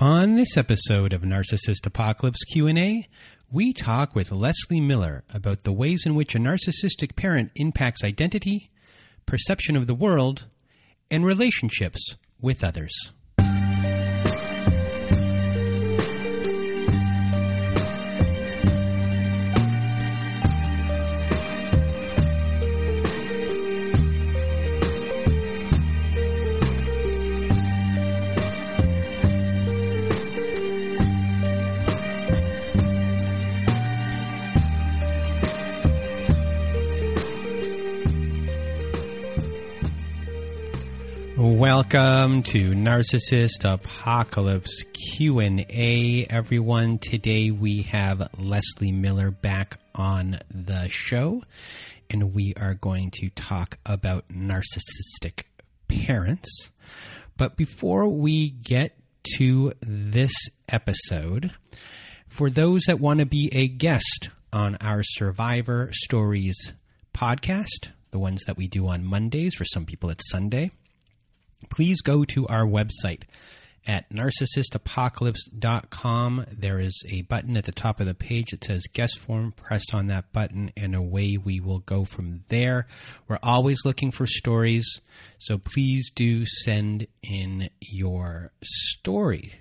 On 0.00 0.34
this 0.34 0.56
episode 0.56 1.12
of 1.12 1.20
Narcissist 1.20 1.84
Apocalypse 1.84 2.42
Q&A, 2.44 3.06
we 3.52 3.74
talk 3.74 4.14
with 4.14 4.32
Leslie 4.32 4.80
Miller 4.80 5.24
about 5.28 5.64
the 5.64 5.74
ways 5.74 6.04
in 6.06 6.14
which 6.14 6.34
a 6.34 6.38
narcissistic 6.38 7.16
parent 7.16 7.50
impacts 7.56 8.02
identity, 8.02 8.70
perception 9.26 9.76
of 9.76 9.86
the 9.86 9.94
world, 9.94 10.46
and 11.10 11.22
relationships 11.26 12.14
with 12.40 12.64
others. 12.64 12.94
Welcome 41.92 42.44
to 42.44 42.70
Narcissist 42.70 43.64
Apocalypse 43.64 44.84
Q&A 44.92 46.24
everyone. 46.30 46.98
Today 46.98 47.50
we 47.50 47.82
have 47.82 48.30
Leslie 48.38 48.92
Miller 48.92 49.32
back 49.32 49.80
on 49.96 50.38
the 50.54 50.88
show 50.88 51.42
and 52.08 52.32
we 52.32 52.54
are 52.60 52.74
going 52.74 53.10
to 53.14 53.30
talk 53.30 53.78
about 53.84 54.28
narcissistic 54.28 55.46
parents. 55.88 56.70
But 57.36 57.56
before 57.56 58.06
we 58.06 58.50
get 58.50 58.96
to 59.38 59.72
this 59.80 60.34
episode, 60.68 61.50
for 62.28 62.50
those 62.50 62.82
that 62.82 63.00
want 63.00 63.18
to 63.18 63.26
be 63.26 63.50
a 63.52 63.66
guest 63.66 64.28
on 64.52 64.76
our 64.80 65.02
Survivor 65.02 65.90
Stories 65.92 66.72
podcast, 67.12 67.88
the 68.12 68.20
ones 68.20 68.42
that 68.46 68.56
we 68.56 68.68
do 68.68 68.86
on 68.86 69.04
Mondays, 69.04 69.56
for 69.56 69.64
some 69.64 69.86
people 69.86 70.08
it's 70.10 70.30
Sunday, 70.30 70.70
please 71.68 72.00
go 72.00 72.24
to 72.24 72.48
our 72.48 72.64
website 72.64 73.24
at 73.86 74.10
narcissistapocalypse.com. 74.10 76.46
There 76.52 76.78
is 76.78 77.02
a 77.08 77.22
button 77.22 77.56
at 77.56 77.64
the 77.64 77.72
top 77.72 77.98
of 78.00 78.06
the 78.06 78.14
page 78.14 78.50
that 78.50 78.64
says 78.64 78.82
guest 78.92 79.18
form. 79.18 79.52
Press 79.52 79.84
on 79.92 80.08
that 80.08 80.32
button, 80.32 80.70
and 80.76 80.94
away 80.94 81.36
we 81.36 81.60
will 81.60 81.80
go 81.80 82.04
from 82.04 82.44
there. 82.48 82.86
We're 83.28 83.38
always 83.42 83.84
looking 83.84 84.12
for 84.12 84.26
stories, 84.26 85.00
so 85.38 85.58
please 85.58 86.10
do 86.14 86.46
send 86.46 87.06
in 87.22 87.70
your 87.80 88.52
story. 88.62 89.60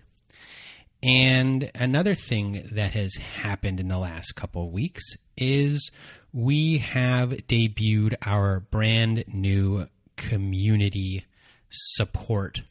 And 1.01 1.71
another 1.75 2.13
thing 2.13 2.67
that 2.73 2.91
has 2.91 3.15
happened 3.15 3.79
in 3.79 3.87
the 3.87 3.97
last 3.97 4.35
couple 4.35 4.65
of 4.65 4.73
weeks 4.73 5.03
is 5.37 5.91
we 6.33 6.79
have 6.79 7.29
debuted 7.29 8.15
our 8.21 8.59
brand 8.59 9.23
new 9.27 9.87
community 10.17 11.23
support 11.69 12.61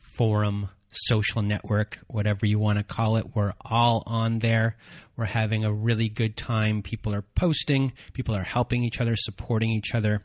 forum, 0.00 0.68
social 0.90 1.42
network, 1.42 1.98
whatever 2.08 2.46
you 2.46 2.58
want 2.58 2.78
to 2.78 2.84
call 2.84 3.16
it. 3.16 3.34
We're 3.34 3.54
all 3.60 4.02
on 4.06 4.40
there. 4.40 4.76
We're 5.16 5.24
having 5.26 5.64
a 5.64 5.72
really 5.72 6.08
good 6.08 6.36
time. 6.36 6.82
People 6.82 7.14
are 7.14 7.22
posting, 7.22 7.92
people 8.12 8.36
are 8.36 8.42
helping 8.42 8.84
each 8.84 9.00
other, 9.00 9.16
supporting 9.16 9.70
each 9.70 9.94
other 9.94 10.24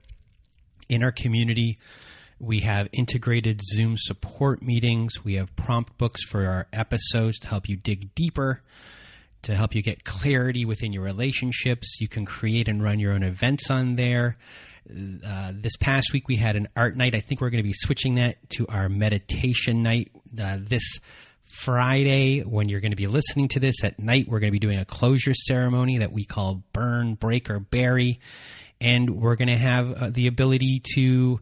in 0.89 1.03
our 1.03 1.11
community. 1.11 1.77
We 2.39 2.61
have 2.61 2.89
integrated 2.91 3.61
Zoom 3.63 3.95
support 3.97 4.61
meetings. 4.61 5.23
We 5.23 5.35
have 5.35 5.55
prompt 5.55 5.97
books 5.97 6.23
for 6.25 6.45
our 6.45 6.67
episodes 6.73 7.39
to 7.39 7.47
help 7.47 7.69
you 7.69 7.77
dig 7.77 8.13
deeper, 8.13 8.61
to 9.43 9.55
help 9.55 9.73
you 9.73 9.81
get 9.81 10.03
clarity 10.03 10.65
within 10.65 10.91
your 10.91 11.03
relationships. 11.03 11.97
You 12.01 12.07
can 12.07 12.25
create 12.25 12.67
and 12.67 12.83
run 12.83 12.99
your 12.99 13.13
own 13.13 13.23
events 13.23 13.69
on 13.69 13.95
there. 13.95 14.37
Uh, 14.87 15.51
this 15.53 15.75
past 15.77 16.13
week 16.13 16.27
we 16.27 16.35
had 16.35 16.55
an 16.55 16.67
art 16.75 16.95
night. 16.95 17.15
I 17.15 17.21
think 17.21 17.41
we're 17.41 17.49
going 17.49 17.63
to 17.63 17.67
be 17.67 17.73
switching 17.73 18.15
that 18.15 18.49
to 18.51 18.67
our 18.67 18.87
meditation 18.87 19.81
night 19.81 20.11
uh, 20.39 20.57
this 20.59 20.99
Friday. 21.45 22.41
When 22.41 22.69
you're 22.69 22.81
going 22.81 22.91
to 22.91 22.97
be 22.97 23.07
listening 23.07 23.47
to 23.49 23.59
this 23.59 23.83
at 23.83 23.99
night, 23.99 24.27
we're 24.27 24.39
going 24.39 24.51
to 24.51 24.59
be 24.59 24.59
doing 24.59 24.77
a 24.77 24.85
closure 24.85 25.33
ceremony 25.33 25.99
that 25.99 26.11
we 26.11 26.23
call 26.23 26.63
Burn, 26.71 27.15
Break, 27.15 27.49
or 27.49 27.59
Bury. 27.59 28.19
And 28.79 29.21
we're 29.21 29.35
going 29.35 29.47
to 29.47 29.57
have 29.57 29.91
uh, 29.93 30.09
the 30.09 30.27
ability 30.27 30.81
to. 30.95 31.39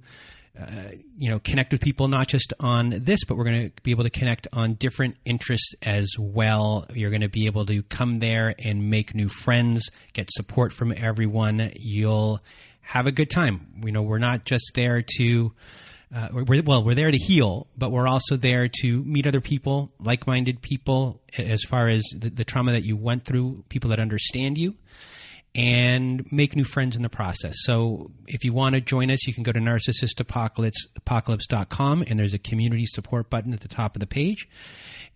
Uh, 0.56 0.92
you 1.18 1.30
know, 1.30 1.40
connect 1.40 1.72
with 1.72 1.82
people 1.82 2.08
not 2.08 2.28
just 2.28 2.54
on 2.60 2.92
this, 2.92 3.22
but 3.28 3.36
we're 3.36 3.44
going 3.44 3.72
to 3.72 3.82
be 3.82 3.90
able 3.90 4.04
to 4.04 4.12
connect 4.12 4.48
on 4.54 4.76
different 4.76 5.18
interests 5.26 5.74
as 5.82 6.08
well. 6.20 6.86
You're 6.94 7.10
going 7.10 7.24
to 7.24 7.28
be 7.28 7.48
able 7.48 7.66
to 7.66 7.82
come 7.82 8.20
there 8.20 8.54
and 8.60 8.88
make 8.88 9.16
new 9.16 9.30
friends, 9.30 9.90
get 10.14 10.30
support 10.32 10.72
from 10.72 10.94
everyone. 10.96 11.72
You'll 11.76 12.40
have 12.84 13.08
a 13.08 13.12
good 13.12 13.30
time. 13.30 13.82
You 13.84 13.92
know, 13.92 14.04
we're 14.04 14.20
not 14.20 14.46
just 14.46 14.72
there 14.76 15.04
to, 15.18 15.52
uh, 16.14 16.28
we're, 16.32 16.62
well, 16.62 16.84
we're 16.84 16.94
there 16.94 17.12
to 17.12 17.18
heal, 17.18 17.68
but 17.78 17.92
we're 17.92 18.08
also 18.08 18.38
there 18.38 18.70
to 18.82 19.04
meet 19.04 19.26
other 19.26 19.42
people, 19.42 19.92
like 20.00 20.28
minded 20.28 20.62
people, 20.62 21.22
as 21.38 21.64
far 21.64 21.90
as 21.90 22.04
the, 22.16 22.30
the, 22.30 22.44
trauma 22.44 22.74
that 22.74 22.84
you 22.84 22.96
went 22.96 23.26
through, 23.26 23.64
people 23.70 23.90
that 23.90 24.00
understand 24.00 24.56
you, 24.58 24.76
and 25.56 26.32
make 26.32 26.56
new 26.56 26.64
friends 26.64 26.96
in 26.96 27.04
the 27.04 27.10
process. 27.10 27.56
So 27.60 28.12
if 28.28 28.44
you 28.44 28.54
want 28.54 28.76
to 28.76 28.82
join 28.82 29.10
us, 29.12 29.28
you 29.28 29.34
can 29.34 29.44
go 29.44 29.52
to 29.52 29.60
narcissistapocalypse.com 29.60 32.04
and 32.08 32.20
there's 32.20 32.34
a 32.34 32.40
community 32.40 32.86
support 32.86 33.30
button 33.30 33.54
at 33.54 33.60
the 33.62 33.68
top 33.68 33.96
of 33.96 34.00
the 34.00 34.08
page. 34.08 34.48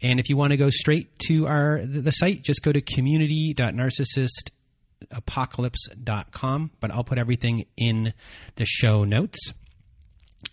And 0.01 0.19
if 0.19 0.29
you 0.29 0.37
want 0.37 0.51
to 0.51 0.57
go 0.57 0.69
straight 0.69 1.17
to 1.27 1.47
our 1.47 1.81
the, 1.83 2.11
site, 2.11 2.43
just 2.43 2.61
go 2.61 2.71
to 2.71 2.81
community.narcissist 2.81 4.51
apocalypse.com, 5.11 6.71
but 6.79 6.91
I'll 6.91 7.03
put 7.03 7.17
everything 7.17 7.65
in 7.75 8.13
the 8.55 8.65
show 8.65 9.03
notes. 9.03 9.39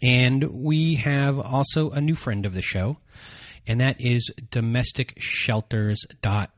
And 0.03 0.45
we 0.45 0.97
have 0.97 1.39
also 1.39 1.91
a 1.91 2.01
new 2.01 2.15
friend 2.15 2.47
of 2.47 2.55
the 2.55 2.63
show, 2.63 2.97
and 3.67 3.81
that 3.81 4.01
is 4.01 4.31
domesticshelters.org. 4.51 6.49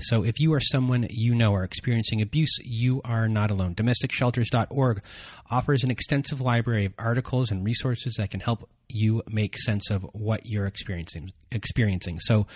So 0.00 0.24
if 0.24 0.40
you 0.40 0.52
are 0.54 0.60
someone 0.60 1.06
you 1.10 1.34
know 1.34 1.54
are 1.54 1.64
experiencing 1.64 2.22
abuse, 2.22 2.56
you 2.60 3.00
are 3.04 3.28
not 3.28 3.50
alone. 3.50 3.74
Domesticshelters.org 3.74 5.02
offers 5.50 5.84
an 5.84 5.90
extensive 5.90 6.40
library 6.40 6.84
of 6.84 6.94
articles 6.98 7.50
and 7.50 7.64
resources 7.64 8.14
that 8.14 8.30
can 8.30 8.40
help 8.40 8.68
you 8.88 9.22
make 9.28 9.58
sense 9.58 9.90
of 9.90 10.02
what 10.12 10.46
you're 10.46 10.66
experiencing 10.66 11.32
experiencing. 11.52 12.18
So 12.20 12.46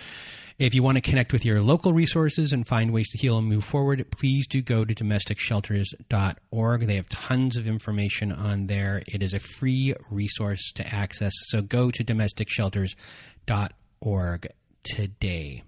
if 0.59 0.73
you 0.73 0.83
want 0.83 0.97
to 0.97 1.01
connect 1.01 1.33
with 1.33 1.45
your 1.45 1.61
local 1.61 1.93
resources 1.93 2.51
and 2.51 2.67
find 2.67 2.91
ways 2.91 3.07
to 3.09 3.17
heal 3.17 3.37
and 3.37 3.47
move 3.47 3.63
forward, 3.63 4.05
please 4.11 4.45
do 4.47 4.61
go 4.61 4.83
to 4.85 4.93
domesticshelters.org. 4.93 6.87
They 6.87 6.95
have 6.95 7.09
tons 7.09 7.55
of 7.55 7.67
information 7.67 8.31
on 8.31 8.67
there. 8.67 9.01
It 9.07 9.23
is 9.23 9.33
a 9.33 9.39
free 9.39 9.95
resource 10.09 10.71
to 10.73 10.93
access. 10.93 11.33
So 11.47 11.61
go 11.61 11.91
to 11.91 12.03
domesticshelters.org 12.03 14.47
today. 14.83 15.63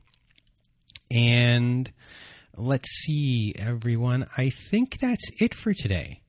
And 1.11 1.91
let's 2.57 2.89
see, 3.03 3.53
everyone. 3.57 4.27
I 4.37 4.51
think 4.69 4.99
that's 4.99 5.29
it 5.39 5.53
for 5.53 5.73
today. 5.73 6.21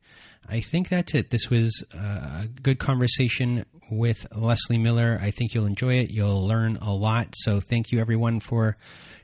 I 0.49 0.61
think 0.61 0.89
that's 0.89 1.15
it. 1.15 1.31
This 1.31 1.51
was 1.51 1.85
a 1.93 2.49
good 2.63 2.79
conversation 2.79 3.65
with 3.91 4.27
Leslie 4.35 4.79
Miller. 4.79 5.19
I 5.21 5.31
think 5.31 5.55
you'll 5.55 5.67
enjoy 5.67 5.95
it. 5.95 6.11
You'll 6.11 6.47
learn 6.47 6.77
a 6.77 6.95
lot. 6.95 7.35
So 7.35 7.61
thank 7.61 7.91
you, 7.91 8.01
everyone, 8.01 8.41
for 8.41 8.77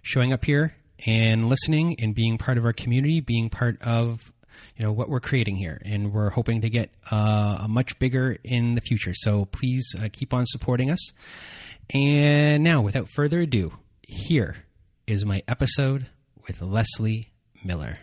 showing 0.02 0.32
up 0.32 0.44
here 0.44 0.74
and 1.06 1.48
listening 1.48 1.96
and 2.00 2.14
being 2.14 2.38
part 2.38 2.58
of 2.58 2.64
our 2.64 2.72
community, 2.72 3.20
being 3.20 3.50
part 3.50 3.80
of 3.82 4.32
you 4.76 4.84
know 4.84 4.92
what 4.92 5.08
we're 5.08 5.20
creating 5.20 5.56
here, 5.56 5.80
and 5.84 6.12
we're 6.12 6.30
hoping 6.30 6.62
to 6.62 6.70
get 6.70 6.90
uh, 7.10 7.60
a 7.62 7.68
much 7.68 7.98
bigger 7.98 8.36
in 8.42 8.74
the 8.74 8.80
future. 8.80 9.12
So 9.14 9.44
please 9.46 9.84
uh, 10.00 10.08
keep 10.12 10.32
on 10.32 10.46
supporting 10.46 10.90
us. 10.90 11.12
And 11.92 12.64
now, 12.64 12.80
without 12.80 13.08
further 13.10 13.40
ado, 13.40 13.72
here 14.02 14.56
is 15.06 15.24
my 15.24 15.42
episode 15.48 16.06
with 16.46 16.62
Leslie 16.62 17.28
Miller. 17.64 17.98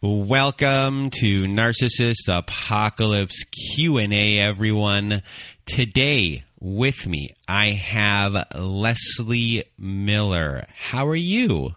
Welcome 0.00 1.10
to 1.10 1.44
Narcissist 1.44 2.28
Apocalypse 2.28 3.44
Q&A 3.74 4.38
everyone. 4.38 5.22
Today 5.66 6.44
with 6.60 7.06
me 7.06 7.28
I 7.46 7.70
have 7.70 8.34
Leslie 8.54 9.64
Miller. 9.78 10.66
How 10.76 11.06
are 11.08 11.16
you? 11.16 11.74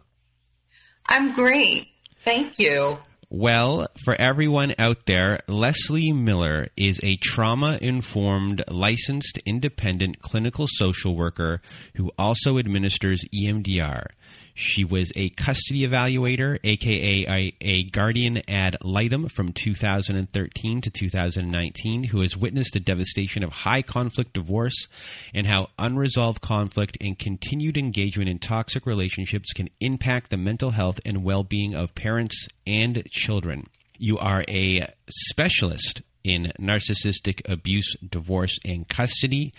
I'm 1.07 1.33
great. 1.33 1.87
Thank 2.23 2.59
you. 2.59 2.97
Well, 3.33 3.87
for 4.03 4.13
everyone 4.19 4.75
out 4.77 5.05
there, 5.05 5.39
Leslie 5.47 6.11
Miller 6.11 6.67
is 6.75 6.99
a 7.01 7.15
trauma 7.15 7.79
informed, 7.81 8.61
licensed, 8.67 9.39
independent 9.45 10.21
clinical 10.21 10.67
social 10.69 11.15
worker 11.15 11.61
who 11.95 12.11
also 12.19 12.57
administers 12.57 13.23
EMDR. 13.33 14.07
She 14.53 14.83
was 14.83 15.11
a 15.15 15.29
custody 15.29 15.87
evaluator, 15.87 16.59
aka 16.63 17.53
a, 17.61 17.83
guardian 17.83 18.41
ad 18.49 18.77
litem 18.83 19.29
from 19.29 19.53
2013 19.53 20.81
to 20.81 20.89
2019, 20.89 22.03
who 22.05 22.21
has 22.21 22.37
witnessed 22.37 22.73
the 22.73 22.79
devastation 22.79 23.43
of 23.43 23.51
high 23.51 23.81
conflict 23.81 24.33
divorce 24.33 24.87
and 25.33 25.47
how 25.47 25.69
unresolved 25.79 26.41
conflict 26.41 26.97
and 27.01 27.17
continued 27.17 27.77
engagement 27.77 28.29
in 28.29 28.39
toxic 28.39 28.85
relationships 28.85 29.53
can 29.53 29.69
impact 29.79 30.29
the 30.29 30.37
mental 30.37 30.71
health 30.71 30.99
and 31.05 31.23
well 31.23 31.43
being 31.43 31.73
of 31.73 31.95
parents 31.95 32.47
and 32.67 33.03
children. 33.09 33.67
You 33.97 34.17
are 34.17 34.43
a 34.47 34.87
specialist 35.09 36.01
in 36.23 36.51
narcissistic 36.59 37.41
abuse, 37.49 37.95
divorce, 38.07 38.57
and 38.65 38.87
custody. 38.87 39.53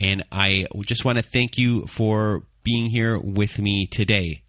And 0.00 0.24
I 0.32 0.66
just 0.80 1.04
want 1.04 1.18
to 1.18 1.24
thank 1.24 1.58
you 1.58 1.86
for 1.86 2.42
being 2.68 2.90
here 2.90 3.18
with 3.18 3.58
me 3.58 3.86
today. 3.86 4.42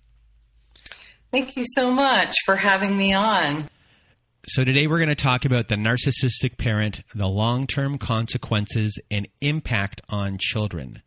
Thank 1.31 1.56
you 1.56 1.63
so 1.74 1.89
much 1.89 2.36
for 2.44 2.57
having 2.57 2.98
me 2.98 3.13
on. 3.13 3.69
So, 4.45 4.66
today 4.66 4.88
we're 4.88 4.98
going 4.98 5.07
to 5.07 5.16
talk 5.16 5.45
about 5.45 5.69
the 5.69 5.75
narcissistic 5.75 6.57
parent, 6.57 7.01
the 7.16 7.27
long 7.27 7.66
term 7.66 7.98
consequences 7.98 9.00
and 9.10 9.25
impact 9.39 10.01
on 10.10 10.38
children. 10.38 11.01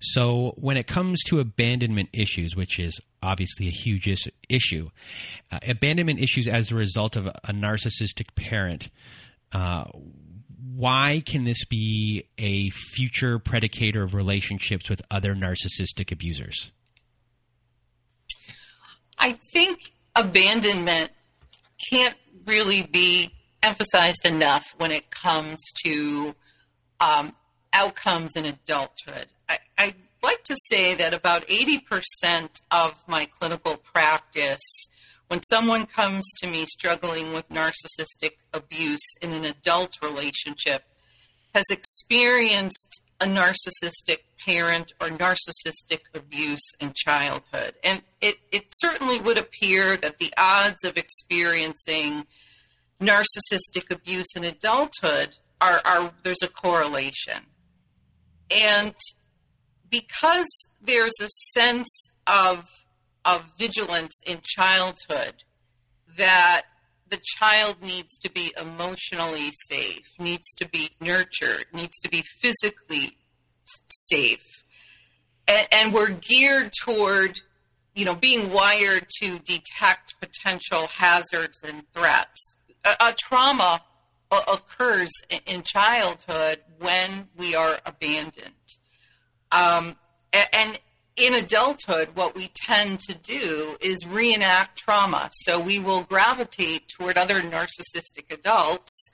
So, 0.00 0.52
when 0.56 0.76
it 0.76 0.86
comes 0.86 1.22
to 1.28 1.40
abandonment 1.40 2.10
issues, 2.12 2.54
which 2.54 2.78
is 2.78 3.00
obviously 3.22 3.68
a 3.68 3.70
huge 3.70 4.06
issue, 4.50 4.90
uh, 5.50 5.60
abandonment 5.66 6.20
issues 6.20 6.46
as 6.46 6.70
a 6.70 6.74
result 6.74 7.16
of 7.16 7.26
a 7.26 7.52
narcissistic 7.54 8.34
parent, 8.34 8.90
uh, 9.52 9.84
why 10.80 11.22
can 11.26 11.44
this 11.44 11.62
be 11.66 12.24
a 12.38 12.70
future 12.70 13.38
predicator 13.38 14.02
of 14.02 14.14
relationships 14.14 14.88
with 14.88 15.02
other 15.10 15.34
narcissistic 15.34 16.10
abusers? 16.10 16.70
I 19.18 19.32
think 19.52 19.92
abandonment 20.16 21.10
can't 21.90 22.14
really 22.46 22.80
be 22.80 23.34
emphasized 23.62 24.24
enough 24.24 24.64
when 24.78 24.90
it 24.90 25.10
comes 25.10 25.60
to 25.84 26.34
um, 26.98 27.34
outcomes 27.74 28.32
in 28.34 28.46
adulthood. 28.46 29.26
I, 29.50 29.58
I 29.76 29.94
like 30.22 30.42
to 30.44 30.56
say 30.70 30.94
that 30.94 31.12
about 31.12 31.46
80% 31.48 32.48
of 32.70 32.94
my 33.06 33.26
clinical 33.38 33.76
practice, 33.76 34.88
when 35.30 35.44
someone 35.44 35.86
comes 35.86 36.28
to 36.42 36.48
me 36.48 36.66
struggling 36.66 37.32
with 37.32 37.48
narcissistic 37.50 38.32
abuse 38.52 39.14
in 39.22 39.30
an 39.30 39.44
adult 39.44 39.96
relationship, 40.02 40.82
has 41.54 41.62
experienced 41.70 43.00
a 43.20 43.26
narcissistic 43.26 44.24
parent 44.44 44.92
or 45.00 45.06
narcissistic 45.06 46.00
abuse 46.14 46.72
in 46.80 46.92
childhood. 46.96 47.74
And 47.84 48.02
it, 48.20 48.38
it 48.50 48.64
certainly 48.74 49.20
would 49.20 49.38
appear 49.38 49.96
that 49.98 50.18
the 50.18 50.34
odds 50.36 50.82
of 50.84 50.96
experiencing 50.96 52.26
narcissistic 53.00 53.88
abuse 53.88 54.34
in 54.34 54.42
adulthood 54.42 55.36
are, 55.60 55.80
are 55.84 56.12
there's 56.24 56.42
a 56.42 56.48
correlation. 56.48 57.46
And 58.50 58.96
because 59.90 60.48
there's 60.82 61.14
a 61.20 61.28
sense 61.54 62.08
of 62.26 62.64
of 63.24 63.44
vigilance 63.58 64.14
in 64.26 64.40
childhood 64.42 65.34
that 66.16 66.62
the 67.08 67.20
child 67.36 67.76
needs 67.82 68.18
to 68.18 68.30
be 68.30 68.52
emotionally 68.60 69.50
safe, 69.68 70.06
needs 70.18 70.46
to 70.54 70.68
be 70.68 70.90
nurtured, 71.00 71.66
needs 71.72 71.98
to 71.98 72.08
be 72.08 72.24
physically 72.40 73.16
safe. 73.88 74.38
And, 75.48 75.66
and 75.72 75.92
we're 75.92 76.10
geared 76.10 76.72
toward, 76.84 77.40
you 77.94 78.04
know, 78.04 78.14
being 78.14 78.52
wired 78.52 79.06
to 79.20 79.38
detect 79.40 80.14
potential 80.20 80.86
hazards 80.86 81.62
and 81.64 81.82
threats. 81.92 82.56
A, 82.84 82.96
a 83.00 83.14
trauma 83.18 83.82
occurs 84.30 85.10
in 85.46 85.62
childhood 85.62 86.60
when 86.78 87.28
we 87.36 87.54
are 87.56 87.80
abandoned. 87.84 88.54
Um, 89.50 89.96
and 90.32 90.78
in 91.20 91.34
adulthood, 91.34 92.10
what 92.14 92.34
we 92.34 92.50
tend 92.54 93.00
to 93.00 93.14
do 93.14 93.76
is 93.80 93.98
reenact 94.06 94.78
trauma. 94.78 95.30
So 95.44 95.60
we 95.60 95.78
will 95.78 96.02
gravitate 96.02 96.88
toward 96.88 97.18
other 97.18 97.40
narcissistic 97.42 98.32
adults 98.32 99.10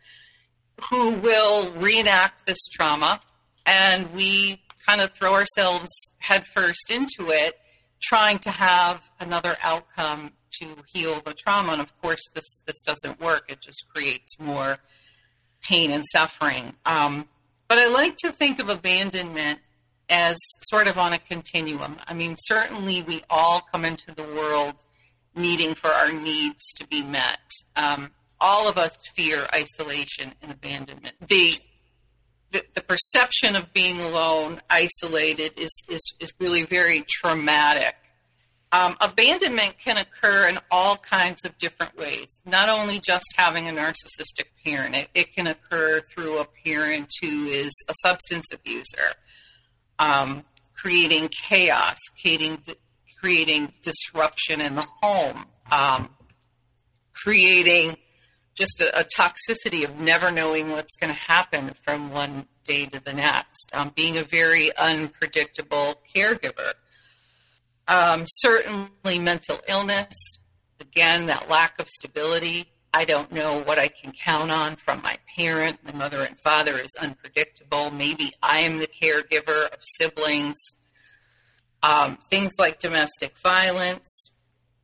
who 0.91 1.11
will 1.11 1.73
reenact 1.73 2.47
this 2.47 2.59
trauma, 2.73 3.21
and 3.65 4.13
we 4.13 4.63
kind 4.87 5.01
of 5.01 5.13
throw 5.15 5.35
ourselves 5.35 5.91
headfirst 6.19 6.91
into 6.91 7.31
it, 7.31 7.59
trying 8.03 8.39
to 8.41 8.51
have 8.51 9.01
another 9.21 9.57
outcome 9.63 10.33
to 10.61 10.77
heal 10.93 11.21
the 11.25 11.35
trauma. 11.35 11.73
And 11.73 11.83
of 11.83 12.01
course, 12.01 12.21
this 12.35 12.63
this 12.67 12.81
doesn't 12.83 13.21
work. 13.21 13.51
It 13.51 13.61
just 13.61 13.87
creates 13.93 14.39
more 14.39 14.79
pain 15.63 15.91
and 15.91 16.05
suffering. 16.13 16.75
Um, 16.85 17.29
but 17.69 17.79
I 17.79 17.89
like 17.89 18.17
to 18.19 18.31
think 18.31 18.61
of 18.61 18.69
abandonment 18.69 19.59
as 20.09 20.37
sort 20.71 20.87
of 20.87 20.99
on 20.99 21.13
a 21.13 21.19
continuum. 21.19 21.97
I 22.07 22.15
mean, 22.15 22.37
certainly 22.39 23.03
we 23.03 23.23
all 23.29 23.61
come 23.73 23.85
into 23.85 24.15
the 24.15 24.23
world 24.23 24.75
needing 25.35 25.75
for 25.75 25.89
our 25.89 26.13
needs 26.13 26.65
to 26.75 26.87
be 26.87 27.03
met. 27.03 27.41
Um, 27.77 28.11
all 28.41 28.69
of 28.69 28.79
us 28.79 28.97
fear 29.17 29.47
isolation 29.55 30.33
and 30.43 30.53
abandonment. 30.53 31.15
The, 31.27 31.59
the, 32.53 32.65
the 32.75 32.83
perception 32.83 33.57
of 33.57 33.73
being 33.73 34.01
alone, 34.01 34.61
isolated, 34.71 35.53
is, 35.57 35.73
is, 35.89 36.01
is 36.21 36.33
really 36.39 36.65
very 36.65 37.05
traumatic. 37.09 37.97
Um, 38.73 38.97
abandonment 39.01 39.77
can 39.83 39.97
occur 39.97 40.49
in 40.49 40.59
all 40.71 40.97
kinds 40.97 41.45
of 41.45 41.57
different 41.59 41.97
ways, 41.97 42.39
not 42.45 42.69
only 42.69 42.99
just 42.99 43.25
having 43.37 43.69
a 43.69 43.73
narcissistic 43.73 44.47
parent, 44.65 44.97
it, 44.97 45.09
it 45.15 45.35
can 45.35 45.47
occur 45.47 46.01
through 46.01 46.41
a 46.41 46.47
parent 46.65 47.11
who 47.23 47.47
is 47.47 47.73
a 47.89 47.95
substance 48.03 48.47
abuser 48.53 49.15
um, 49.99 50.45
creating 50.75 51.29
chaos, 51.29 51.99
creating 52.21 52.63
creating 53.19 53.73
disruption 53.83 54.61
in 54.61 54.75
the 54.75 54.87
home, 55.03 55.47
um, 55.71 56.09
creating 57.13 57.97
just 58.55 58.81
a, 58.81 59.01
a, 59.01 59.05
toxicity 59.05 59.85
of 59.85 59.99
never 59.99 60.31
knowing 60.31 60.71
what's 60.71 60.95
going 60.97 61.13
to 61.13 61.21
happen 61.21 61.75
from 61.85 62.11
one 62.11 62.47
day 62.65 62.87
to 62.87 63.01
the 63.03 63.13
next, 63.13 63.71
um, 63.75 63.93
being 63.95 64.17
a 64.17 64.23
very 64.23 64.75
unpredictable 64.77 66.01
caregiver. 66.15 66.73
Um, 67.89 68.25
certainly, 68.27 69.19
mental 69.19 69.61
illness, 69.69 70.15
again, 70.81 71.27
that 71.27 71.49
lack 71.49 71.81
of 71.81 71.89
stability, 71.89 72.67
I 72.97 73.05
don't 73.05 73.31
know 73.31 73.61
what 73.61 73.79
I 73.79 73.89
can 73.89 74.11
count 74.13 74.51
on 74.51 74.77
from 74.77 75.03
my 75.03 75.19
parent. 75.37 75.85
My 75.85 75.93
mother 75.93 76.23
and 76.23 76.41
father 76.41 76.79
is 76.79 76.95
unpredictable. 76.95 77.91
Maybe 77.91 78.33
I 78.43 78.61
am 78.61 78.79
the 78.79 78.87
caregiver 78.87 79.67
of 79.71 79.79
siblings. 79.83 80.57
Um, 81.83 82.17
things 82.31 82.55
like 82.59 82.79
domestic 82.79 83.35
violence, 83.43 84.31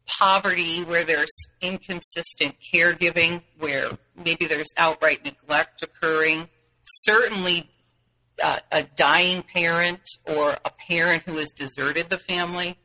poverty, 0.06 0.82
where 0.82 1.04
there's 1.04 1.32
inconsistent 1.62 2.56
caregiving, 2.62 3.40
where 3.58 3.88
maybe 4.14 4.44
there's 4.44 4.68
outright 4.76 5.24
neglect 5.24 5.82
occurring. 5.82 6.50
Certainly, 6.82 7.70
uh, 8.42 8.58
a 8.72 8.82
dying 8.82 9.42
parent 9.42 10.02
or 10.26 10.58
a 10.66 10.70
parent 10.86 11.22
who 11.22 11.38
has 11.38 11.50
deserted 11.52 12.10
the 12.10 12.18
family. 12.18 12.76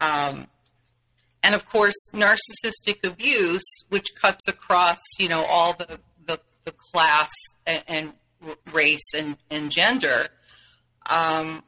Um, 0.00 0.46
And 1.42 1.54
of 1.54 1.64
course, 1.68 1.94
narcissistic 2.12 3.04
abuse, 3.04 3.64
which 3.88 4.06
cuts 4.20 4.48
across, 4.48 4.98
you 5.18 5.28
know, 5.28 5.44
all 5.44 5.74
the, 5.74 6.00
the, 6.26 6.40
the 6.64 6.72
class 6.72 7.30
and, 7.66 7.84
and, 7.86 8.12
race 8.72 9.14
and, 9.14 9.36
and 9.50 9.70
gender, 9.70 10.28
um, 11.08 11.62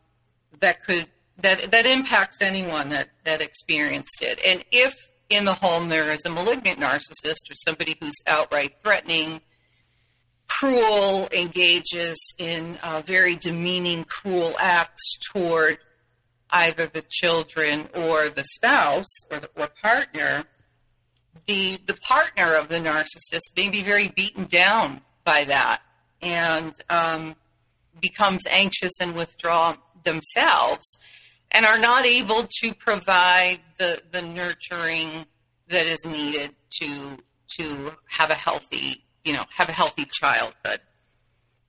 that 0.60 0.82
could 0.84 1.06
that 1.40 1.70
that 1.70 1.86
impacts 1.86 2.42
anyone 2.42 2.88
that 2.90 3.08
that 3.24 3.40
experienced 3.40 4.22
it. 4.22 4.40
And 4.44 4.64
if 4.72 4.94
in 5.30 5.44
the 5.44 5.54
home 5.54 5.88
there 5.88 6.12
is 6.12 6.20
a 6.24 6.30
malignant 6.30 6.80
narcissist 6.80 7.50
or 7.50 7.54
somebody 7.54 7.96
who's 8.00 8.14
outright 8.26 8.74
threatening, 8.82 9.40
cruel, 10.48 11.28
engages 11.32 12.16
in 12.38 12.76
uh, 12.82 13.02
very 13.04 13.36
demeaning, 13.36 14.04
cruel 14.04 14.56
acts 14.58 15.18
toward 15.32 15.78
either 16.50 16.86
the 16.86 17.04
children 17.08 17.88
or 17.94 18.28
the 18.28 18.44
spouse 18.44 19.24
or, 19.30 19.40
the, 19.40 19.50
or 19.56 19.68
partner, 19.82 20.44
the 21.46 21.78
the 21.86 21.94
partner 21.94 22.54
of 22.54 22.68
the 22.68 22.76
narcissist 22.78 23.56
may 23.56 23.68
be 23.68 23.82
very 23.82 24.08
beaten 24.08 24.44
down 24.44 25.00
by 25.24 25.44
that 25.44 25.80
and 26.20 26.74
um, 26.90 27.36
becomes 28.00 28.42
anxious 28.48 28.92
and 29.00 29.14
withdraw 29.14 29.76
themselves 30.04 30.98
and 31.50 31.64
are 31.64 31.78
not 31.78 32.04
able 32.04 32.46
to 32.60 32.74
provide 32.74 33.60
the, 33.78 34.00
the 34.10 34.22
nurturing 34.22 35.24
that 35.68 35.86
is 35.86 36.04
needed 36.04 36.54
to 36.70 37.18
to 37.56 37.92
have 38.06 38.30
a 38.30 38.34
healthy 38.34 39.04
you 39.24 39.32
know 39.32 39.44
have 39.54 39.68
a 39.68 39.72
healthy 39.72 40.06
childhood. 40.10 40.80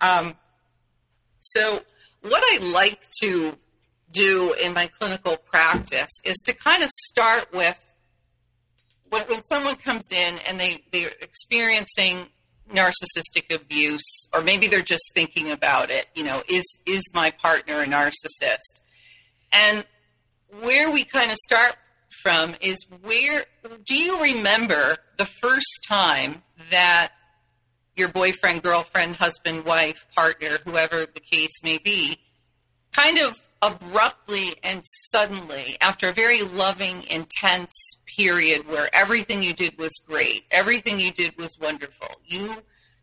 Um, 0.01 0.35
so 1.39 1.81
what 2.21 2.43
I 2.43 2.57
like 2.65 2.99
to 3.21 3.57
do 4.11 4.53
in 4.53 4.73
my 4.73 4.87
clinical 4.99 5.37
practice 5.37 6.11
is 6.23 6.37
to 6.45 6.53
kind 6.53 6.83
of 6.83 6.89
start 6.91 7.53
with 7.53 7.75
when, 9.09 9.23
when 9.23 9.43
someone 9.43 9.75
comes 9.75 10.05
in 10.11 10.35
and 10.47 10.59
they 10.59 10.83
they're 10.91 11.11
experiencing 11.21 12.27
narcissistic 12.71 13.53
abuse 13.53 14.27
or 14.33 14.41
maybe 14.41 14.67
they're 14.67 14.81
just 14.81 15.11
thinking 15.15 15.49
about 15.49 15.89
it 15.89 16.05
you 16.13 16.23
know 16.23 16.43
is 16.47 16.65
is 16.85 17.03
my 17.13 17.31
partner 17.31 17.81
a 17.81 17.85
narcissist? 17.85 18.81
And 19.51 19.85
where 20.61 20.91
we 20.91 21.03
kind 21.03 21.31
of 21.31 21.37
start 21.37 21.75
from 22.23 22.55
is 22.61 22.77
where 23.01 23.45
do 23.85 23.95
you 23.95 24.21
remember 24.21 24.97
the 25.17 25.25
first 25.25 25.85
time 25.87 26.41
that 26.69 27.11
your 27.95 28.07
boyfriend, 28.07 28.63
girlfriend, 28.63 29.15
husband, 29.15 29.65
wife, 29.65 30.05
partner, 30.15 30.57
whoever 30.65 31.05
the 31.05 31.19
case 31.19 31.51
may 31.63 31.77
be, 31.77 32.17
kind 32.93 33.19
of 33.19 33.37
abruptly 33.61 34.55
and 34.63 34.83
suddenly, 35.11 35.77
after 35.81 36.09
a 36.09 36.13
very 36.13 36.41
loving, 36.41 37.03
intense 37.09 37.73
period 38.05 38.67
where 38.67 38.89
everything 38.93 39.43
you 39.43 39.53
did 39.53 39.77
was 39.77 39.91
great, 40.07 40.43
everything 40.51 40.99
you 40.99 41.11
did 41.11 41.37
was 41.37 41.57
wonderful, 41.59 42.21
you 42.25 42.55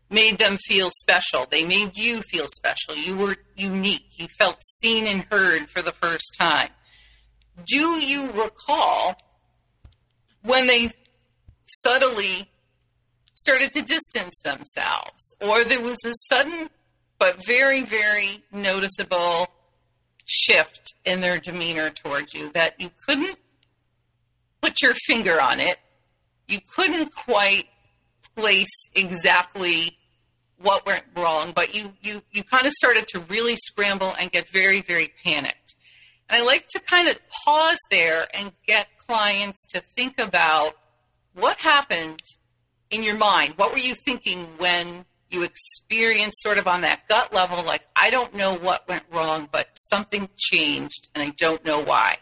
made 0.09 0.39
them 0.39 0.57
feel 0.65 0.89
special. 0.91 1.45
They 1.49 1.65
made 1.65 1.97
you 1.97 2.21
feel 2.23 2.47
special. 2.55 2.95
You 2.95 3.17
were 3.17 3.35
unique. 3.55 4.05
You 4.13 4.27
felt 4.39 4.57
seen 4.63 5.05
and 5.05 5.25
heard 5.29 5.69
for 5.69 5.81
the 5.81 5.91
first 5.91 6.35
time. 6.39 6.69
Do 7.65 7.99
you 7.99 8.31
recall 8.31 9.15
when 10.43 10.67
they 10.67 10.91
subtly 11.65 12.49
started 13.33 13.71
to 13.73 13.81
distance 13.81 14.39
themselves, 14.43 15.35
or 15.41 15.63
there 15.63 15.81
was 15.81 15.97
a 16.05 16.13
sudden 16.29 16.69
but 17.19 17.45
very, 17.45 17.83
very 17.83 18.43
noticeable 18.51 19.47
shift 20.27 20.93
in 21.05 21.21
their 21.21 21.39
demeanor 21.39 21.89
towards 21.89 22.33
you 22.33 22.51
that 22.51 22.79
you 22.79 22.91
couldn't 23.05 23.37
put 24.61 24.81
your 24.81 24.93
finger 25.07 25.41
on 25.41 25.59
it? 25.59 25.77
You 26.47 26.59
couldn't 26.73 27.13
quite 27.15 27.65
place 28.35 28.71
exactly 28.93 29.97
what 30.61 30.85
went 30.85 31.03
wrong, 31.15 31.53
but 31.55 31.73
you, 31.73 31.93
you, 32.01 32.21
you 32.31 32.43
kind 32.43 32.65
of 32.65 32.73
started 32.73 33.07
to 33.07 33.19
really 33.21 33.55
scramble 33.55 34.13
and 34.19 34.31
get 34.31 34.49
very, 34.51 34.81
very 34.81 35.13
panicked. 35.23 35.75
And 36.29 36.41
I 36.41 36.45
like 36.45 36.67
to 36.69 36.79
kind 36.79 37.07
of 37.07 37.17
pause 37.45 37.79
there 37.89 38.27
and 38.33 38.51
get 38.65 38.87
clients 39.07 39.65
to 39.67 39.81
think 39.95 40.19
about 40.19 40.73
what 41.33 41.57
happened 41.57 42.21
in 42.89 43.03
your 43.03 43.15
mind. 43.15 43.53
What 43.55 43.71
were 43.71 43.79
you 43.79 43.95
thinking 43.95 44.47
when 44.57 45.05
you 45.29 45.43
experience 45.43 46.35
sort 46.39 46.57
of 46.57 46.67
on 46.67 46.81
that 46.81 47.07
gut 47.07 47.33
level, 47.33 47.63
like, 47.63 47.83
I 47.95 48.09
don't 48.09 48.33
know 48.33 48.53
what 48.53 48.87
went 48.87 49.03
wrong, 49.11 49.49
but 49.51 49.67
something 49.91 50.29
changed 50.37 51.07
and 51.13 51.23
I 51.23 51.33
don't 51.37 51.63
know 51.65 51.81
why? 51.83 52.17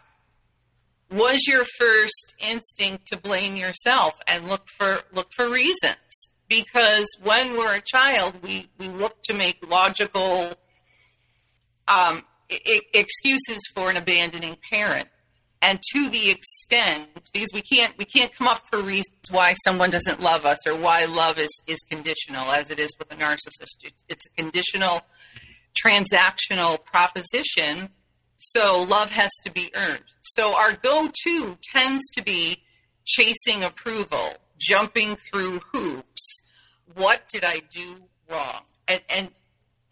was 1.12 1.48
your 1.48 1.66
first 1.78 2.34
instinct 2.40 3.08
to 3.08 3.18
blame 3.18 3.56
yourself 3.56 4.14
and 4.28 4.48
look 4.48 4.68
for 4.78 5.00
look 5.14 5.28
for 5.36 5.50
reasons 5.50 6.30
because 6.50 7.08
when 7.24 7.58
we're 7.58 7.76
a 7.76 7.82
child 7.82 8.36
we, 8.42 8.70
we 8.80 8.88
look 8.88 9.22
to 9.24 9.34
make 9.34 9.58
logical 9.70 10.54
um, 11.88 12.24
I- 12.52 12.82
excuses 12.94 13.62
for 13.74 13.90
an 13.90 13.98
abandoning 13.98 14.58
parent 14.72 15.08
and 15.66 15.80
to 15.94 16.10
the 16.10 16.30
extent 16.30 17.10
because 17.34 17.50
we 17.54 17.62
can't 17.62 17.98
we 17.98 18.06
can't 18.06 18.34
come 18.34 18.48
up 18.48 18.62
for 18.72 18.82
reasons 18.82 19.16
why 19.30 19.54
someone 19.66 19.90
doesn't 19.90 20.22
love 20.22 20.46
us 20.46 20.66
or 20.66 20.76
why 20.78 21.06
love 21.06 21.38
is 21.38 21.52
is 21.68 21.80
conditional 21.90 22.46
as 22.52 22.72
it 22.72 22.80
is 22.80 22.92
with 22.98 23.12
a 23.12 23.16
narcissist 23.16 23.76
it's 24.08 24.26
a 24.28 24.42
conditional 24.42 25.02
transactional 25.84 26.84
proposition 26.86 27.90
so 28.38 28.84
love 28.84 29.12
has 29.12 29.32
to 29.44 29.52
be 29.52 29.72
earned. 29.76 30.04
So 30.22 30.56
our 30.56 30.74
go 30.74 31.10
to 31.24 31.58
tends 31.74 32.04
to 32.16 32.24
be 32.24 32.64
chasing 33.06 33.64
approval, 33.64 34.34
jumping 34.60 35.16
through 35.16 35.60
hoops. 35.72 36.42
What 36.94 37.28
did 37.32 37.44
I 37.44 37.62
do 37.72 37.96
wrong? 38.30 38.62
And, 38.88 39.02
and 39.10 39.30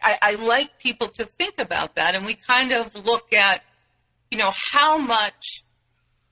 I, 0.02 0.18
I 0.22 0.36
like 0.36 0.78
people 0.80 1.08
to 1.16 1.26
think 1.26 1.56
about 1.60 1.96
that. 1.96 2.16
And 2.16 2.26
we 2.26 2.34
kind 2.34 2.72
of 2.72 2.94
look 3.06 3.34
at, 3.34 3.64
you 4.34 4.40
know, 4.40 4.52
how 4.72 4.98
much 4.98 5.64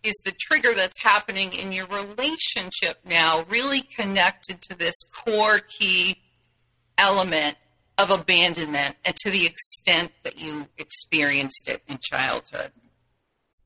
is 0.01 0.15
the 0.25 0.31
trigger 0.31 0.73
that's 0.73 0.99
happening 1.03 1.53
in 1.53 1.71
your 1.71 1.85
relationship 1.85 2.97
now 3.05 3.45
really 3.47 3.81
connected 3.81 4.59
to 4.59 4.75
this 4.75 4.95
core 5.13 5.59
key 5.59 6.17
element 6.97 7.57
of 7.99 8.09
abandonment 8.09 8.95
and 9.05 9.15
to 9.17 9.29
the 9.29 9.45
extent 9.45 10.11
that 10.23 10.39
you 10.39 10.65
experienced 10.79 11.69
it 11.69 11.83
in 11.87 11.99
childhood. 12.01 12.71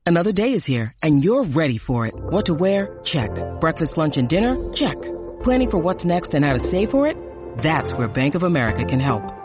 Another 0.06 0.34
day 0.34 0.52
is 0.52 0.66
here 0.66 0.92
and 1.02 1.24
you're 1.24 1.46
ready 1.46 1.78
for 1.78 2.06
it. 2.06 2.14
What 2.14 2.48
to 2.48 2.54
wear? 2.54 3.00
Check. 3.06 3.32
Breakfast, 3.62 3.96
lunch, 3.96 4.18
and 4.18 4.28
dinner? 4.28 4.74
Check. 4.74 5.02
Planning 5.44 5.70
for 5.70 5.78
what's 5.78 6.04
next 6.04 6.34
and 6.34 6.44
how 6.44 6.52
to 6.52 6.60
save 6.60 6.92
for 6.92 7.08
it? 7.08 7.16
That's 7.60 7.94
where 7.94 8.10
Bank 8.10 8.36
of 8.36 8.44
America 8.44 8.84
can 8.84 9.00
help. 9.00 9.45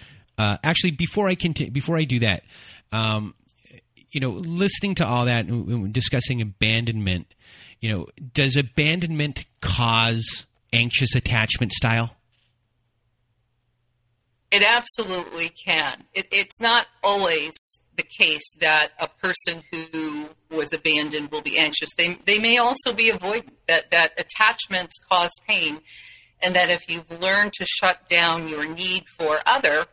Uh, 0.41 0.57
actually, 0.63 0.89
before 0.89 1.27
I 1.27 1.35
continue, 1.35 1.71
before 1.71 1.99
I 1.99 2.03
do 2.03 2.21
that, 2.21 2.41
um, 2.91 3.35
you 4.09 4.19
know, 4.19 4.31
listening 4.31 4.95
to 4.95 5.05
all 5.05 5.25
that, 5.25 5.45
and 5.45 5.93
discussing 5.93 6.41
abandonment, 6.41 7.27
you 7.79 7.91
know, 7.91 8.07
does 8.33 8.57
abandonment 8.57 9.45
cause 9.61 10.47
anxious 10.73 11.13
attachment 11.13 11.73
style? 11.73 12.15
It 14.49 14.63
absolutely 14.63 15.49
can. 15.49 16.05
It, 16.15 16.25
it's 16.31 16.59
not 16.59 16.87
always 17.03 17.53
the 17.95 18.03
case 18.03 18.51
that 18.61 18.93
a 18.99 19.07
person 19.07 19.61
who 19.71 20.27
was 20.49 20.73
abandoned 20.73 21.31
will 21.31 21.43
be 21.43 21.59
anxious. 21.59 21.89
They, 21.95 22.17
they 22.25 22.39
may 22.39 22.57
also 22.57 22.93
be 22.93 23.11
avoidant, 23.11 23.49
that, 23.67 23.91
that 23.91 24.19
attachments 24.19 24.95
cause 25.07 25.29
pain, 25.47 25.81
and 26.41 26.55
that 26.55 26.71
if 26.71 26.89
you've 26.89 27.21
learned 27.21 27.53
to 27.53 27.65
shut 27.67 28.09
down 28.09 28.47
your 28.47 28.67
need 28.67 29.03
for 29.19 29.37
other 29.45 29.85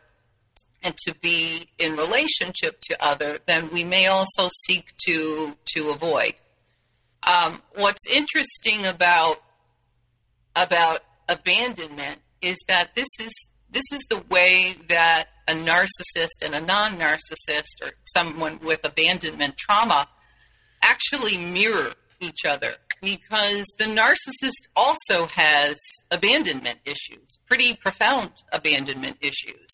and 0.83 0.97
to 1.07 1.15
be 1.21 1.69
in 1.79 1.97
relationship 1.97 2.81
to 2.83 3.05
other, 3.05 3.39
then 3.47 3.71
we 3.73 3.85
may 3.85 4.07
also 4.07 4.49
seek 4.67 4.95
to, 5.07 5.57
to 5.75 5.91
avoid. 5.91 6.35
Um, 7.25 7.63
what's 7.75 8.07
interesting 8.11 8.87
about, 8.87 9.39
about 10.55 11.01
abandonment 11.29 12.21
is 12.41 12.57
that 12.69 12.95
this 12.95 13.09
is 13.21 13.33
this 13.71 13.85
is 13.93 14.01
the 14.09 14.23
way 14.31 14.77
that 14.89 15.27
a 15.47 15.53
narcissist 15.53 16.43
and 16.43 16.55
a 16.55 16.61
non 16.61 16.99
narcissist 16.99 17.83
or 17.83 17.91
someone 18.17 18.59
with 18.61 18.81
abandonment 18.83 19.59
trauma 19.59 20.09
actually 20.83 21.37
mirror 21.37 21.93
each 22.21 22.45
other. 22.47 22.75
because 23.01 23.65
the 23.79 23.85
narcissist 23.85 24.67
also 24.75 25.27
has 25.27 25.77
abandonment 26.11 26.79
issues, 26.85 27.39
pretty 27.47 27.77
profound 27.77 28.31
abandonment 28.53 29.17
issues, 29.21 29.69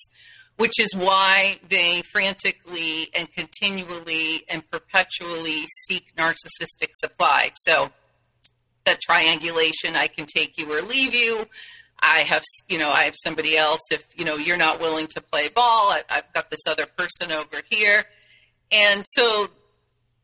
which 0.56 0.78
is 0.78 0.94
why 0.94 1.58
they 1.68 2.02
frantically 2.12 3.08
and 3.14 3.32
continually 3.32 4.44
and 4.48 4.68
perpetually 4.70 5.66
seek 5.88 6.14
narcissistic 6.16 6.90
supply. 7.02 7.50
So, 7.56 7.90
that 8.84 9.00
triangulation 9.00 9.96
I 9.96 10.08
can 10.08 10.26
take 10.26 10.58
you 10.58 10.72
or 10.72 10.82
leave 10.82 11.14
you. 11.14 11.46
I 11.98 12.18
have, 12.20 12.42
you 12.68 12.78
know, 12.78 12.90
I 12.90 13.04
have 13.04 13.14
somebody 13.22 13.56
else. 13.56 13.80
If, 13.90 14.04
you 14.14 14.24
know, 14.24 14.36
you're 14.36 14.56
not 14.56 14.80
willing 14.80 15.06
to 15.14 15.20
play 15.20 15.48
ball, 15.48 15.90
I, 15.90 16.02
I've 16.10 16.32
got 16.34 16.50
this 16.50 16.60
other 16.66 16.86
person 16.86 17.32
over 17.32 17.62
here. 17.70 18.04
And 18.70 19.04
so 19.06 19.48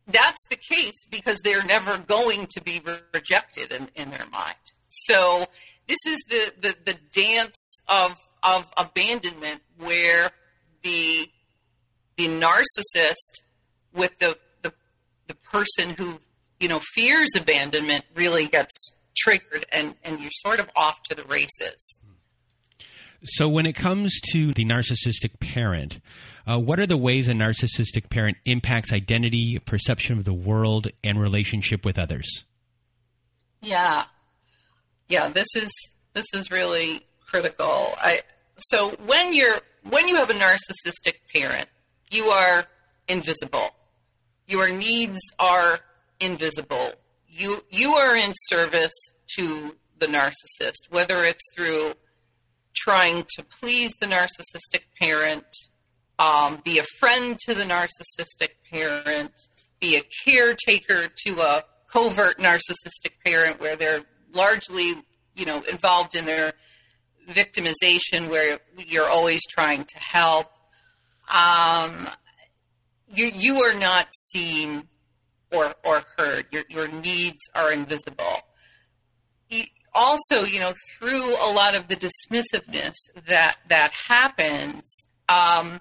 that's 0.07 0.47
the 0.51 0.57
case 0.57 1.07
because 1.11 1.39
they're 1.43 1.65
never 1.65 1.99
going 1.99 2.49
to 2.51 2.63
be 2.63 2.83
rejected 3.15 3.73
in, 3.73 3.89
in 3.95 4.11
their 4.11 4.27
mind. 4.31 4.57
So 4.89 5.47
this 5.87 5.99
is 6.07 6.19
the, 6.29 6.53
the, 6.61 6.77
the 6.85 6.97
dance 7.13 7.81
of, 7.89 8.17
of 8.43 8.71
abandonment 8.77 9.61
where 9.79 10.31
the, 10.83 11.29
the 12.17 12.29
narcissist 12.29 13.43
with 13.95 14.19
the, 14.19 14.37
the, 14.63 14.73
the 15.27 15.35
person 15.35 15.91
who, 15.91 16.19
you 16.59 16.69
know, 16.69 16.81
fears 16.95 17.31
abandonment 17.37 18.05
really 18.15 18.47
gets 18.47 18.93
triggered 19.17 19.67
and, 19.73 19.95
and 20.05 20.21
you're 20.21 20.31
sort 20.33 20.61
of 20.61 20.69
off 20.77 21.03
to 21.05 21.15
the 21.15 21.25
races. 21.25 21.99
So, 23.25 23.51
when 23.51 23.67
it 23.67 23.75
comes 23.75 24.19
to 24.33 24.55
the 24.55 24.65
narcissistic 24.65 25.41
parent, 25.41 26.01
uh, 26.47 26.59
what 26.59 26.81
are 26.81 26.87
the 26.87 26.97
ways 26.97 27.29
a 27.29 27.33
narcissistic 27.33 28.09
parent 28.09 28.39
impacts 28.47 28.95
identity, 28.95 29.59
perception 29.59 30.19
of 30.19 30.25
the 30.25 30.33
world, 30.33 30.89
and 31.05 31.21
relationship 31.21 31.85
with 31.85 31.99
others? 31.99 32.45
Yeah, 33.61 34.05
yeah. 35.09 35.29
This 35.29 35.49
is 35.55 35.71
this 36.15 36.25
is 36.33 36.51
really 36.51 37.07
critical. 37.31 37.95
I 37.99 38.23
so 38.59 38.91
when 39.07 39.33
you're 39.33 39.59
when 39.89 40.09
you 40.09 40.17
have 40.17 40.31
a 40.31 40.35
narcissistic 40.35 41.15
parent, 41.35 41.69
you 42.11 42.27
are 42.27 42.67
invisible. 43.09 43.71
Your 44.47 44.69
needs 44.71 45.21
are 45.39 45.81
invisible. 46.21 46.93
You 47.29 47.65
you 47.71 47.95
are 47.95 48.17
in 48.17 48.33
service 48.49 48.93
to 49.37 49.77
the 49.99 50.07
narcissist, 50.07 50.91
whether 50.91 51.25
it's 51.25 51.45
through 51.55 51.93
trying 52.75 53.25
to 53.37 53.45
please 53.45 53.93
the 54.01 54.07
narcissistic 54.07 54.83
parent, 55.01 55.45
um, 56.19 56.61
be 56.65 56.79
a 56.79 56.85
friend 56.99 57.39
to 57.47 57.55
the 57.55 57.65
narcissistic 57.65 58.51
parent, 58.71 59.33
be 59.81 59.97
a 59.97 60.03
caretaker 60.25 61.09
to 61.25 61.41
a 61.41 61.65
covert 61.93 62.39
narcissistic 62.39 63.13
parent 63.25 63.61
where 63.61 63.77
they're 63.77 64.03
largely, 64.33 64.95
you 65.35 65.45
know, 65.45 65.63
involved 65.63 66.15
in 66.15 66.25
their 66.25 66.53
victimization 67.29 68.29
where 68.29 68.59
you're 68.77 69.09
always 69.09 69.41
trying 69.49 69.85
to 69.85 69.99
help. 69.99 70.50
Um, 71.33 72.09
you, 73.12 73.27
you 73.27 73.62
are 73.62 73.75
not 73.75 74.09
seen 74.15 74.89
or, 75.53 75.75
or 75.85 76.03
heard. 76.17 76.47
Your, 76.50 76.65
your 76.69 76.89
needs 76.89 77.41
are 77.55 77.73
invisible 77.73 78.43
also, 79.95 80.45
you 80.45 80.61
know, 80.61 80.75
through 80.99 81.35
a 81.35 81.50
lot 81.53 81.75
of 81.75 81.89
the 81.89 81.97
dismissiveness 81.97 82.95
that 83.27 83.57
that 83.69 83.93
happens, 83.93 85.07
um, 85.29 85.81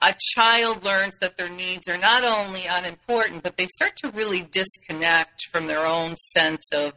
a 0.00 0.14
child 0.34 0.84
learns 0.84 1.16
that 1.20 1.36
their 1.36 1.48
needs 1.48 1.88
are 1.88 1.98
not 1.98 2.24
only 2.24 2.62
unimportant, 2.70 3.42
but 3.42 3.56
they 3.56 3.66
start 3.66 3.92
to 3.96 4.10
really 4.10 4.42
disconnect 4.42 5.46
from 5.50 5.66
their 5.66 5.84
own 5.84 6.14
sense 6.32 6.70
of 6.72 6.92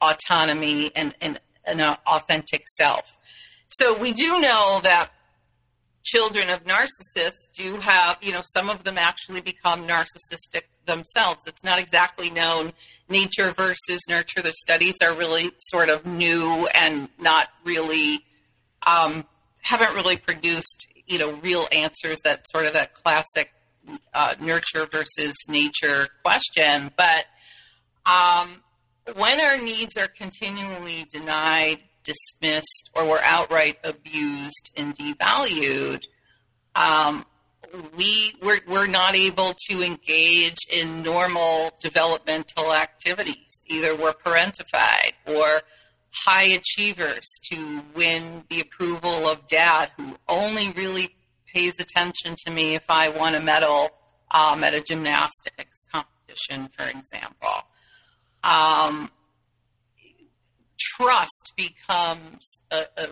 autonomy 0.00 0.94
and, 0.94 1.14
and 1.20 1.40
an 1.66 1.80
authentic 2.06 2.64
self. 2.68 3.02
So 3.68 3.98
we 3.98 4.12
do 4.12 4.40
know 4.40 4.80
that 4.82 5.10
children 6.04 6.48
of 6.50 6.64
narcissists 6.64 7.50
do 7.52 7.76
have, 7.78 8.18
you 8.22 8.32
know, 8.32 8.42
some 8.54 8.68
of 8.70 8.84
them 8.84 8.96
actually 8.96 9.40
become 9.40 9.86
narcissistic 9.86 10.62
themselves. 10.86 11.42
It's 11.46 11.64
not 11.64 11.78
exactly 11.78 12.30
known 12.30 12.72
nature 13.08 13.52
versus 13.56 14.00
nurture. 14.08 14.42
The 14.42 14.52
studies 14.52 14.94
are 15.02 15.14
really 15.14 15.50
sort 15.58 15.88
of 15.88 16.06
new 16.06 16.68
and 16.68 17.08
not 17.18 17.48
really 17.64 18.24
um, 18.86 19.24
haven't 19.62 19.94
really 19.96 20.16
produced 20.16 20.86
you 21.06 21.18
know 21.18 21.32
real 21.34 21.68
answers 21.72 22.18
that 22.24 22.46
sort 22.48 22.66
of 22.66 22.72
that 22.74 22.94
classic 22.94 23.52
uh, 24.14 24.34
nurture 24.40 24.86
versus 24.90 25.34
nature 25.48 26.08
question. 26.24 26.90
But 26.96 27.26
um, 28.04 28.62
when 29.14 29.40
our 29.40 29.58
needs 29.58 29.96
are 29.96 30.08
continually 30.08 31.06
denied, 31.12 31.82
dismissed, 32.02 32.90
or 32.94 33.06
we're 33.06 33.20
outright 33.20 33.78
abused 33.84 34.70
and 34.76 34.96
devalued, 34.96 36.04
um, 36.74 37.24
we 37.96 38.34
we're, 38.42 38.60
we're 38.66 38.86
not 38.86 39.14
able 39.14 39.54
to 39.68 39.82
engage 39.82 40.58
in 40.70 41.02
normal 41.02 41.70
developmental 41.80 42.72
activities. 42.72 43.58
Either 43.66 43.94
we're 43.96 44.12
parentified 44.12 45.12
or 45.26 45.62
high 46.24 46.44
achievers 46.44 47.26
to 47.50 47.82
win 47.94 48.44
the 48.48 48.60
approval 48.60 49.28
of 49.28 49.46
dad, 49.48 49.90
who 49.96 50.16
only 50.28 50.70
really 50.72 51.14
pays 51.52 51.78
attention 51.78 52.36
to 52.46 52.50
me 52.50 52.74
if 52.74 52.84
I 52.88 53.08
won 53.08 53.34
a 53.34 53.40
medal 53.40 53.90
um, 54.30 54.64
at 54.64 54.74
a 54.74 54.80
gymnastics 54.80 55.84
competition, 55.92 56.68
for 56.76 56.84
example. 56.84 57.64
Um, 58.46 59.10
trust 60.78 61.52
becomes 61.56 62.60
a, 62.70 62.84
a 62.96 63.08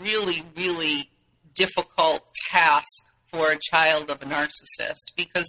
really, 0.00 0.42
really 0.56 1.10
difficult 1.54 2.22
task 2.50 3.04
for 3.30 3.52
a 3.52 3.58
child 3.58 4.10
of 4.10 4.22
a 4.22 4.26
narcissist 4.26 5.12
because 5.16 5.46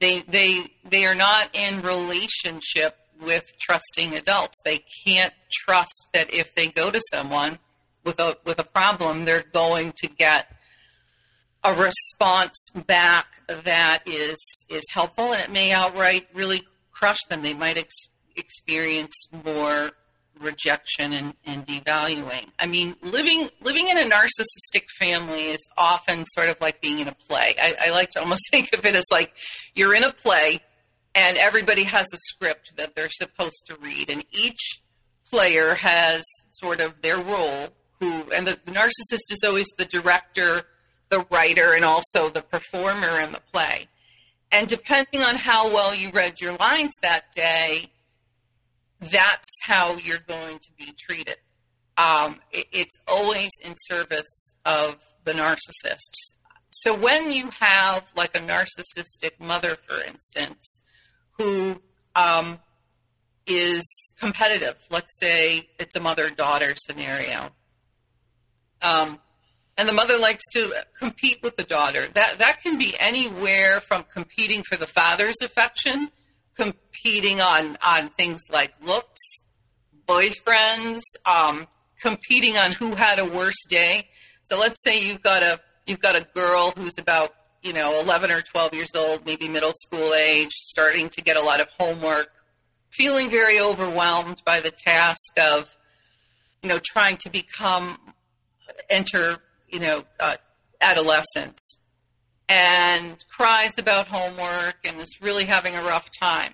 they 0.00 0.20
they 0.22 0.72
they 0.88 1.06
are 1.06 1.14
not 1.14 1.48
in 1.54 1.80
relationship 1.82 2.96
with 3.20 3.52
trusting 3.60 4.14
adults. 4.14 4.56
They 4.64 4.82
can't 5.04 5.32
trust 5.50 6.08
that 6.12 6.32
if 6.32 6.54
they 6.54 6.68
go 6.68 6.90
to 6.90 7.00
someone 7.12 7.58
with 8.04 8.20
a 8.20 8.36
with 8.44 8.58
a 8.58 8.64
problem, 8.64 9.24
they're 9.24 9.44
going 9.52 9.92
to 9.98 10.08
get 10.08 10.46
a 11.64 11.74
response 11.74 12.70
back 12.86 13.26
that 13.48 14.02
is 14.06 14.36
is 14.68 14.84
helpful, 14.92 15.32
and 15.32 15.44
it 15.44 15.50
may 15.50 15.72
outright 15.72 16.28
really 16.34 16.62
crush 16.92 17.18
them. 17.28 17.42
They 17.42 17.54
might 17.54 17.78
ex- 17.78 18.08
experience 18.36 19.14
more 19.44 19.90
rejection 20.40 21.12
and, 21.12 21.34
and 21.44 21.66
devaluing. 21.66 22.46
I 22.58 22.66
mean, 22.66 22.96
living 23.02 23.48
living 23.62 23.88
in 23.88 23.98
a 23.98 24.02
narcissistic 24.02 24.84
family 24.98 25.48
is 25.48 25.60
often 25.76 26.24
sort 26.26 26.48
of 26.48 26.60
like 26.60 26.80
being 26.80 26.98
in 26.98 27.08
a 27.08 27.14
play. 27.14 27.54
I, 27.60 27.74
I 27.86 27.90
like 27.90 28.10
to 28.10 28.20
almost 28.20 28.42
think 28.50 28.72
of 28.72 28.84
it 28.84 28.94
as 28.94 29.04
like 29.10 29.32
you're 29.74 29.94
in 29.94 30.04
a 30.04 30.12
play 30.12 30.60
and 31.14 31.38
everybody 31.38 31.84
has 31.84 32.06
a 32.12 32.18
script 32.18 32.72
that 32.76 32.94
they're 32.94 33.08
supposed 33.08 33.64
to 33.68 33.76
read, 33.78 34.10
and 34.10 34.24
each 34.32 34.82
player 35.30 35.74
has 35.74 36.22
sort 36.50 36.80
of 36.80 37.00
their 37.02 37.18
role. 37.18 37.68
Who 38.00 38.30
and 38.34 38.46
the, 38.46 38.58
the 38.66 38.72
narcissist 38.72 39.30
is 39.30 39.42
always 39.42 39.66
the 39.78 39.86
director, 39.86 40.64
the 41.08 41.26
writer, 41.30 41.72
and 41.72 41.84
also 41.84 42.28
the 42.28 42.42
performer 42.42 43.18
in 43.20 43.32
the 43.32 43.40
play. 43.52 43.88
And 44.52 44.68
depending 44.68 45.22
on 45.22 45.36
how 45.36 45.72
well 45.72 45.94
you 45.94 46.10
read 46.10 46.40
your 46.40 46.56
lines 46.56 46.92
that 47.02 47.32
day, 47.32 47.90
that's 49.00 49.48
how 49.62 49.96
you're 49.96 50.18
going 50.26 50.58
to 50.58 50.72
be 50.78 50.92
treated. 50.98 51.36
Um, 51.96 52.40
it, 52.50 52.66
it's 52.72 52.96
always 53.06 53.50
in 53.64 53.74
service 53.76 54.54
of 54.64 54.96
the 55.24 55.32
narcissist. 55.32 56.10
So 56.70 56.94
when 56.94 57.30
you 57.30 57.50
have 57.58 58.04
like 58.14 58.36
a 58.36 58.40
narcissistic 58.40 59.40
mother, 59.40 59.76
for 59.86 60.02
instance, 60.02 60.80
who 61.38 61.80
um, 62.14 62.58
is 63.46 63.84
competitive, 64.18 64.76
let's 64.90 65.18
say 65.18 65.68
it's 65.78 65.96
a 65.96 66.00
mother 66.00 66.30
daughter 66.30 66.74
scenario, 66.76 67.50
um, 68.82 69.18
and 69.78 69.88
the 69.88 69.92
mother 69.92 70.18
likes 70.18 70.44
to 70.52 70.72
compete 70.98 71.42
with 71.42 71.56
the 71.56 71.62
daughter, 71.62 72.06
that, 72.14 72.38
that 72.38 72.62
can 72.62 72.78
be 72.78 72.94
anywhere 72.98 73.80
from 73.80 74.04
competing 74.12 74.62
for 74.62 74.76
the 74.76 74.86
father's 74.86 75.36
affection 75.42 76.10
competing 76.56 77.40
on 77.40 77.76
on 77.82 78.10
things 78.10 78.42
like 78.50 78.72
looks, 78.82 79.20
boyfriends, 80.08 81.02
um, 81.24 81.66
competing 82.00 82.56
on 82.56 82.72
who 82.72 82.94
had 82.94 83.18
a 83.18 83.24
worse 83.24 83.62
day. 83.68 84.08
So 84.44 84.58
let's 84.58 84.82
say 84.84 85.06
you've 85.06 85.22
got 85.22 85.42
a 85.42 85.60
you've 85.86 86.00
got 86.00 86.16
a 86.16 86.26
girl 86.34 86.72
who's 86.76 86.98
about 86.98 87.34
you 87.62 87.72
know 87.72 88.00
11 88.00 88.30
or 88.30 88.40
12 88.40 88.74
years 88.74 88.94
old, 88.94 89.24
maybe 89.26 89.48
middle 89.48 89.72
school 89.74 90.14
age, 90.14 90.50
starting 90.50 91.08
to 91.10 91.22
get 91.22 91.36
a 91.36 91.42
lot 91.42 91.60
of 91.60 91.68
homework, 91.78 92.28
feeling 92.90 93.30
very 93.30 93.60
overwhelmed 93.60 94.42
by 94.44 94.60
the 94.60 94.70
task 94.70 95.38
of 95.38 95.68
you 96.62 96.68
know 96.68 96.80
trying 96.84 97.16
to 97.18 97.30
become 97.30 97.98
enter 98.90 99.38
you 99.68 99.80
know 99.80 100.04
uh, 100.20 100.36
adolescence 100.80 101.76
and 102.48 103.24
cries 103.28 103.78
about 103.78 104.08
homework 104.08 104.76
and 104.84 105.00
is 105.00 105.16
really 105.20 105.44
having 105.44 105.74
a 105.76 105.82
rough 105.82 106.08
time. 106.20 106.52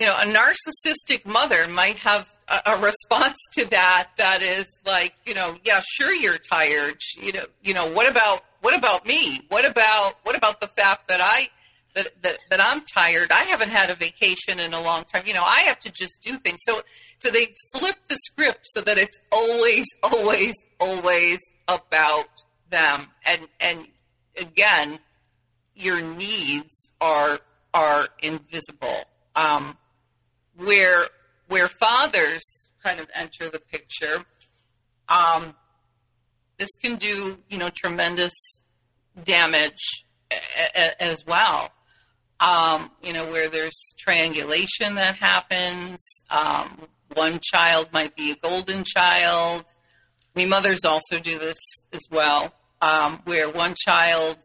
you 0.00 0.06
know, 0.06 0.14
a 0.14 0.24
narcissistic 0.24 1.26
mother 1.26 1.68
might 1.68 1.96
have 1.96 2.26
a, 2.48 2.62
a 2.66 2.78
response 2.78 3.36
to 3.56 3.66
that 3.66 4.10
that 4.18 4.42
is 4.42 4.66
like, 4.86 5.14
you 5.26 5.34
know, 5.34 5.56
yeah, 5.64 5.80
sure 5.86 6.12
you're 6.14 6.38
tired. 6.38 6.96
You 7.16 7.32
know, 7.32 7.44
you 7.62 7.74
know, 7.74 7.90
what 7.92 8.08
about 8.10 8.42
what 8.62 8.76
about 8.76 9.06
me? 9.06 9.40
What 9.48 9.64
about 9.64 10.14
what 10.24 10.36
about 10.36 10.60
the 10.60 10.68
fact 10.68 11.08
that 11.08 11.20
I 11.20 11.48
that, 11.94 12.08
that 12.22 12.38
that 12.50 12.60
I'm 12.60 12.82
tired? 12.94 13.30
I 13.32 13.44
haven't 13.44 13.70
had 13.70 13.90
a 13.90 13.94
vacation 13.94 14.58
in 14.60 14.72
a 14.74 14.82
long 14.82 15.04
time. 15.04 15.24
You 15.26 15.34
know, 15.34 15.44
I 15.44 15.60
have 15.62 15.78
to 15.80 15.92
just 15.92 16.20
do 16.22 16.38
things. 16.38 16.58
So 16.66 16.82
so 17.18 17.30
they 17.30 17.54
flip 17.76 17.96
the 18.08 18.16
script 18.26 18.60
so 18.74 18.80
that 18.82 18.98
it's 18.98 19.18
always, 19.32 19.86
always, 20.02 20.54
always 20.80 21.40
about 21.68 22.28
them. 22.70 23.06
And 23.24 23.48
and 23.60 23.86
again, 24.40 24.98
your 25.74 26.00
needs 26.00 26.88
are 27.00 27.40
are 27.72 28.08
invisible. 28.22 29.04
Um, 29.36 29.76
where 30.56 31.06
where 31.48 31.68
fathers 31.68 32.42
kind 32.82 33.00
of 33.00 33.08
enter 33.14 33.48
the 33.48 33.60
picture, 33.60 34.24
um, 35.08 35.54
this 36.58 36.70
can 36.82 36.96
do 36.96 37.38
you 37.48 37.58
know 37.58 37.70
tremendous 37.70 38.32
damage 39.22 40.04
a- 40.30 40.36
a- 40.74 41.02
as 41.02 41.24
well. 41.26 41.70
Um, 42.40 42.90
you 43.02 43.12
know 43.12 43.26
where 43.30 43.48
there's 43.48 43.78
triangulation 43.98 44.94
that 44.96 45.16
happens. 45.16 45.98
Um, 46.30 46.86
one 47.14 47.40
child 47.42 47.92
might 47.92 48.14
be 48.16 48.30
a 48.32 48.36
golden 48.36 48.84
child. 48.84 49.64
I 50.34 50.38
mean, 50.38 50.48
mothers 50.48 50.84
also 50.84 51.18
do 51.18 51.38
this 51.38 51.58
as 51.92 52.02
well, 52.10 52.52
um, 52.80 53.20
where 53.24 53.48
one 53.50 53.74
child 53.76 54.36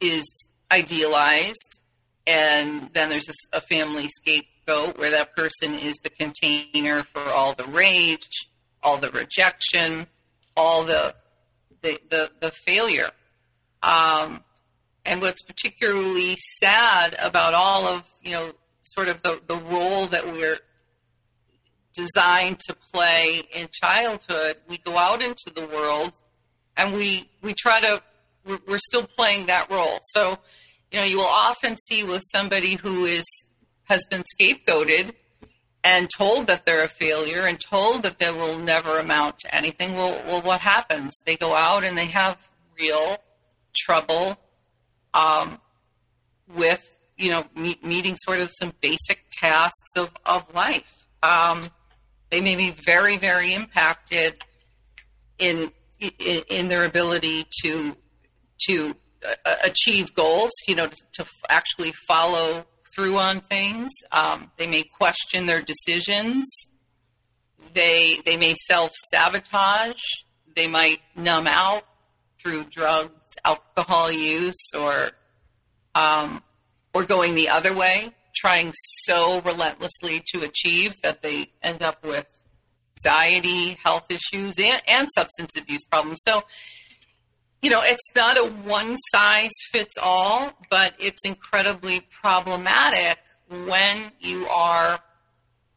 is 0.00 0.48
idealized, 0.70 1.80
and 2.26 2.90
then 2.94 3.10
there's 3.10 3.28
a, 3.28 3.58
a 3.58 3.60
family 3.60 4.08
scapegoat 4.08 4.98
where 4.98 5.10
that 5.10 5.34
person 5.34 5.74
is 5.74 5.96
the 6.02 6.10
container 6.10 7.02
for 7.12 7.22
all 7.22 7.54
the 7.54 7.64
rage, 7.66 8.48
all 8.82 8.98
the 8.98 9.10
rejection, 9.10 10.06
all 10.56 10.84
the 10.84 11.14
the 11.82 11.98
the, 12.10 12.30
the 12.40 12.50
failure. 12.66 13.10
Um, 13.82 14.42
and 15.04 15.22
what's 15.22 15.42
particularly 15.42 16.36
sad 16.60 17.16
about 17.18 17.54
all 17.54 17.86
of 17.86 18.02
you 18.22 18.32
know 18.32 18.52
sort 18.82 19.08
of 19.08 19.22
the, 19.22 19.40
the 19.46 19.56
role 19.56 20.06
that 20.06 20.26
we're 20.26 20.58
designed 21.94 22.58
to 22.60 22.74
play 22.92 23.42
in 23.54 23.68
childhood, 23.72 24.56
we 24.68 24.78
go 24.78 24.96
out 24.96 25.22
into 25.22 25.50
the 25.54 25.66
world 25.66 26.12
and 26.78 26.94
we 26.94 27.28
we 27.42 27.52
try 27.52 27.80
to 27.80 28.02
we're, 28.66 28.78
still 28.78 29.02
playing 29.02 29.46
that 29.46 29.70
role. 29.70 29.98
So, 30.14 30.38
you 30.90 30.98
know, 30.98 31.04
you 31.04 31.18
will 31.18 31.26
often 31.26 31.76
see 31.86 32.02
with 32.02 32.22
somebody 32.32 32.76
who 32.76 33.04
is 33.04 33.26
has 33.84 34.06
been 34.06 34.24
scapegoated 34.34 35.12
and 35.84 36.08
told 36.16 36.46
that 36.46 36.64
they're 36.64 36.84
a 36.84 36.88
failure 36.88 37.46
and 37.46 37.60
told 37.60 38.02
that 38.04 38.18
they 38.18 38.30
will 38.30 38.58
never 38.58 38.98
amount 38.98 39.38
to 39.40 39.54
anything. 39.54 39.94
Well, 39.94 40.22
well 40.26 40.42
what 40.42 40.60
happens? 40.60 41.14
They 41.26 41.36
go 41.36 41.54
out 41.54 41.84
and 41.84 41.96
they 41.96 42.06
have 42.06 42.38
real 42.78 43.18
trouble 43.76 44.38
um, 45.12 45.58
with 46.54 46.90
you 47.18 47.30
know 47.30 47.44
meet, 47.54 47.84
meeting 47.84 48.16
sort 48.16 48.40
of 48.40 48.50
some 48.58 48.72
basic 48.80 49.24
tasks 49.30 49.90
of, 49.96 50.10
of 50.24 50.54
life. 50.54 50.84
Um, 51.22 51.70
they 52.30 52.40
may 52.40 52.56
be 52.56 52.70
very, 52.70 53.16
very 53.16 53.52
impacted 53.52 54.42
in 55.38 55.72
in, 56.00 56.42
in 56.48 56.68
their 56.68 56.84
ability 56.84 57.46
to 57.62 57.96
to 58.68 58.94
uh, 59.24 59.54
achieve 59.64 60.14
goals. 60.14 60.50
You 60.66 60.76
know, 60.76 60.88
to, 61.14 61.26
actually 61.48 61.92
follow 62.06 62.66
through 62.94 63.18
on 63.18 63.40
things. 63.42 63.90
Um, 64.12 64.50
they 64.56 64.66
may 64.66 64.82
question 64.82 65.46
their 65.46 65.62
decisions. 65.62 66.44
They 67.74 68.20
they 68.24 68.36
may 68.36 68.54
self 68.66 68.92
sabotage. 69.10 70.02
They 70.56 70.66
might 70.66 71.00
numb 71.14 71.46
out 71.46 71.84
through 72.42 72.64
drugs, 72.64 73.24
alcohol 73.44 74.10
use, 74.10 74.70
or 74.74 75.10
um, 75.94 76.42
or 76.94 77.04
going 77.04 77.34
the 77.34 77.48
other 77.48 77.74
way 77.74 78.12
trying 78.38 78.72
so 79.04 79.40
relentlessly 79.40 80.22
to 80.32 80.42
achieve 80.42 80.94
that 81.02 81.22
they 81.22 81.50
end 81.62 81.82
up 81.82 82.04
with 82.04 82.26
anxiety, 83.04 83.78
health 83.82 84.04
issues, 84.08 84.58
and, 84.58 84.82
and 84.86 85.08
substance 85.14 85.52
abuse 85.56 85.84
problems. 85.84 86.20
So, 86.26 86.42
you 87.62 87.70
know, 87.70 87.82
it's 87.82 88.14
not 88.14 88.36
a 88.36 88.44
one 88.44 88.96
size 89.12 89.50
fits 89.72 89.96
all, 90.00 90.52
but 90.70 90.94
it's 90.98 91.24
incredibly 91.24 92.00
problematic 92.00 93.18
when 93.48 94.12
you 94.20 94.46
are 94.46 94.98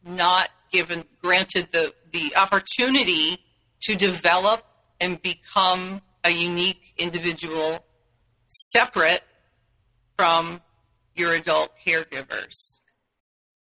not 0.04 0.50
given 0.72 1.04
granted 1.20 1.68
the, 1.72 1.92
the 2.12 2.34
opportunity 2.36 3.38
to 3.82 3.96
develop 3.96 4.64
and 5.00 5.20
become 5.20 6.00
a 6.24 6.30
unique 6.30 6.94
individual 6.96 7.84
separate 8.48 9.22
from 10.16 10.60
your 11.14 11.34
adult 11.34 11.72
caregivers. 11.84 12.78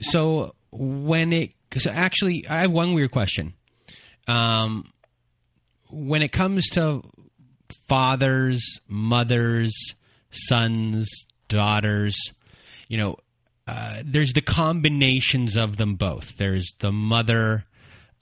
So 0.00 0.54
when 0.70 1.32
it, 1.32 1.52
so 1.76 1.90
actually, 1.90 2.46
I 2.48 2.60
have 2.60 2.70
one 2.70 2.94
weird 2.94 3.10
question. 3.10 3.54
Um, 4.26 4.84
when 5.90 6.22
it 6.22 6.32
comes 6.32 6.68
to 6.70 7.02
fathers, 7.88 8.62
mothers, 8.86 9.72
sons, 10.30 11.08
daughters, 11.48 12.14
you 12.88 12.98
know, 12.98 13.16
uh, 13.66 14.02
there's 14.04 14.32
the 14.32 14.40
combinations 14.40 15.56
of 15.56 15.76
them 15.76 15.96
both. 15.96 16.36
There's 16.36 16.72
the 16.78 16.90
mother, 16.92 17.64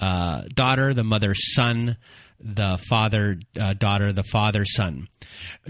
uh, 0.00 0.42
daughter, 0.52 0.92
the 0.92 1.04
mother, 1.04 1.34
son, 1.34 1.96
the 2.40 2.78
father 2.88 3.38
uh, 3.58 3.74
daughter, 3.74 4.12
the 4.12 4.24
father 4.24 4.64
son. 4.66 5.08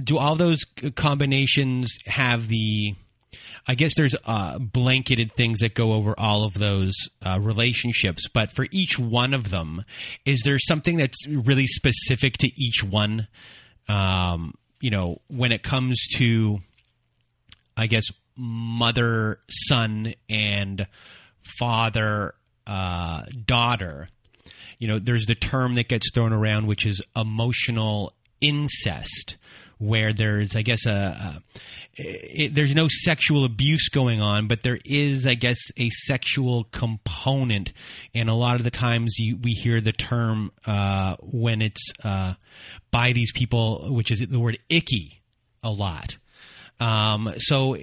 Do 0.03 0.19
all 0.19 0.37
those 0.37 0.61
combinations 0.95 1.91
have 2.07 2.49
the? 2.49 2.95
I 3.67 3.75
guess 3.75 3.93
there's 3.97 4.15
uh, 4.25 4.59
blanketed 4.59 5.35
things 5.35 5.61
that 5.61 5.75
go 5.75 5.93
over 5.93 6.15
all 6.19 6.45
of 6.45 6.55
those 6.55 6.95
uh, 7.25 7.39
relationships, 7.41 8.29
but 8.33 8.53
for 8.53 8.67
each 8.71 8.99
one 8.99 9.35
of 9.35 9.51
them, 9.51 9.85
is 10.25 10.43
there 10.45 10.59
something 10.59 10.97
that's 10.97 11.27
really 11.27 11.67
specific 11.67 12.39
to 12.39 12.51
each 12.57 12.85
one? 12.85 13.27
Um, 13.89 14.55
you 14.81 14.91
know, 14.91 15.21
when 15.29 15.53
it 15.53 15.63
comes 15.63 16.01
to, 16.17 16.59
I 17.77 17.87
guess, 17.87 18.05
mother, 18.37 19.41
son, 19.49 20.15
and 20.29 20.87
father, 21.59 22.35
uh, 22.67 23.23
daughter 23.45 24.09
you 24.79 24.89
know, 24.89 24.99
there's 24.99 25.27
the 25.27 25.35
term 25.35 25.75
that 25.77 25.89
gets 25.89 26.11
thrown 26.13 26.33
around, 26.33 26.67
which 26.67 26.85
is 26.85 27.03
emotional 27.15 28.13
incest, 28.41 29.37
where 29.79 30.13
there's, 30.13 30.57
I 30.57 30.63
guess, 30.63 30.87
a, 30.87 30.91
a 30.91 31.43
it, 31.99 32.55
there's 32.55 32.75
no 32.75 32.89
sexual 32.89 33.45
abuse 33.45 33.89
going 33.89 34.21
on, 34.21 34.49
but 34.49 34.63
there 34.63 34.79
is, 34.85 35.27
I 35.27 35.35
guess, 35.35 35.59
a 35.77 35.91
sexual 35.91 36.65
component. 36.65 37.73
And 38.15 38.29
a 38.29 38.35
lot 38.35 38.57
of 38.57 38.65
the 38.65 38.71
times 38.71 39.17
you, 39.19 39.37
we 39.37 39.53
hear 39.53 39.81
the 39.81 39.93
term 39.93 40.53
uh, 40.67 41.17
when 41.21 41.63
it's 41.63 41.93
uh, 42.05 42.35
by 42.91 43.13
these 43.13 43.33
people, 43.33 43.95
which 43.95 44.11
is 44.11 44.21
the 44.21 44.41
word 44.41 44.59
icky 44.69 45.23
a 45.63 45.71
lot. 45.71 46.17
Um, 46.79 47.33
so, 47.39 47.75
uh, 47.75 47.79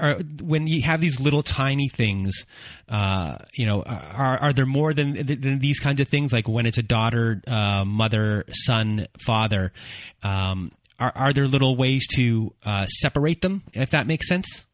are, 0.00 0.14
when 0.42 0.66
you 0.66 0.82
have 0.82 1.00
these 1.00 1.20
little 1.20 1.44
tiny 1.44 1.88
things, 1.88 2.44
uh, 2.88 3.38
you 3.54 3.64
know, 3.64 3.82
are, 3.82 4.38
are 4.38 4.52
there 4.52 4.66
more 4.66 4.92
than, 4.92 5.14
than 5.14 5.60
these 5.60 5.78
kinds 5.78 6.00
of 6.00 6.08
things? 6.08 6.32
Like 6.32 6.48
when 6.48 6.66
it's 6.66 6.78
a 6.78 6.82
daughter, 6.82 7.40
uh, 7.46 7.84
mother, 7.84 8.44
son, 8.50 9.06
father, 9.24 9.72
um, 10.24 10.72
are, 10.98 11.12
are 11.14 11.32
there 11.32 11.46
little 11.46 11.76
ways 11.76 12.06
to 12.16 12.54
uh, 12.64 12.86
separate 12.86 13.40
them, 13.40 13.62
if 13.72 13.90
that 13.90 14.06
makes 14.06 14.28
sense? 14.28 14.64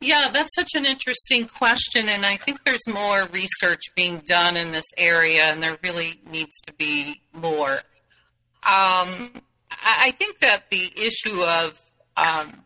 Yeah, 0.00 0.30
that's 0.32 0.54
such 0.54 0.70
an 0.74 0.86
interesting 0.86 1.48
question, 1.48 2.08
and 2.08 2.24
I 2.24 2.36
think 2.36 2.64
there's 2.64 2.86
more 2.86 3.26
research 3.32 3.80
being 3.96 4.22
done 4.24 4.56
in 4.56 4.70
this 4.70 4.86
area, 4.96 5.42
and 5.44 5.62
there 5.62 5.76
really 5.82 6.20
needs 6.30 6.54
to 6.66 6.72
be 6.74 7.20
more. 7.32 7.80
Um, 8.62 9.42
I 9.70 10.14
think 10.16 10.38
that 10.38 10.70
the 10.70 10.92
issue 10.96 11.42
of 11.42 11.80
um, 12.16 12.64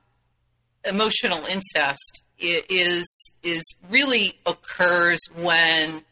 emotional 0.85 1.44
incest 1.46 2.22
is 2.38 3.07
is 3.42 3.62
really 3.88 4.38
occurs 4.46 5.20
when 5.35 6.03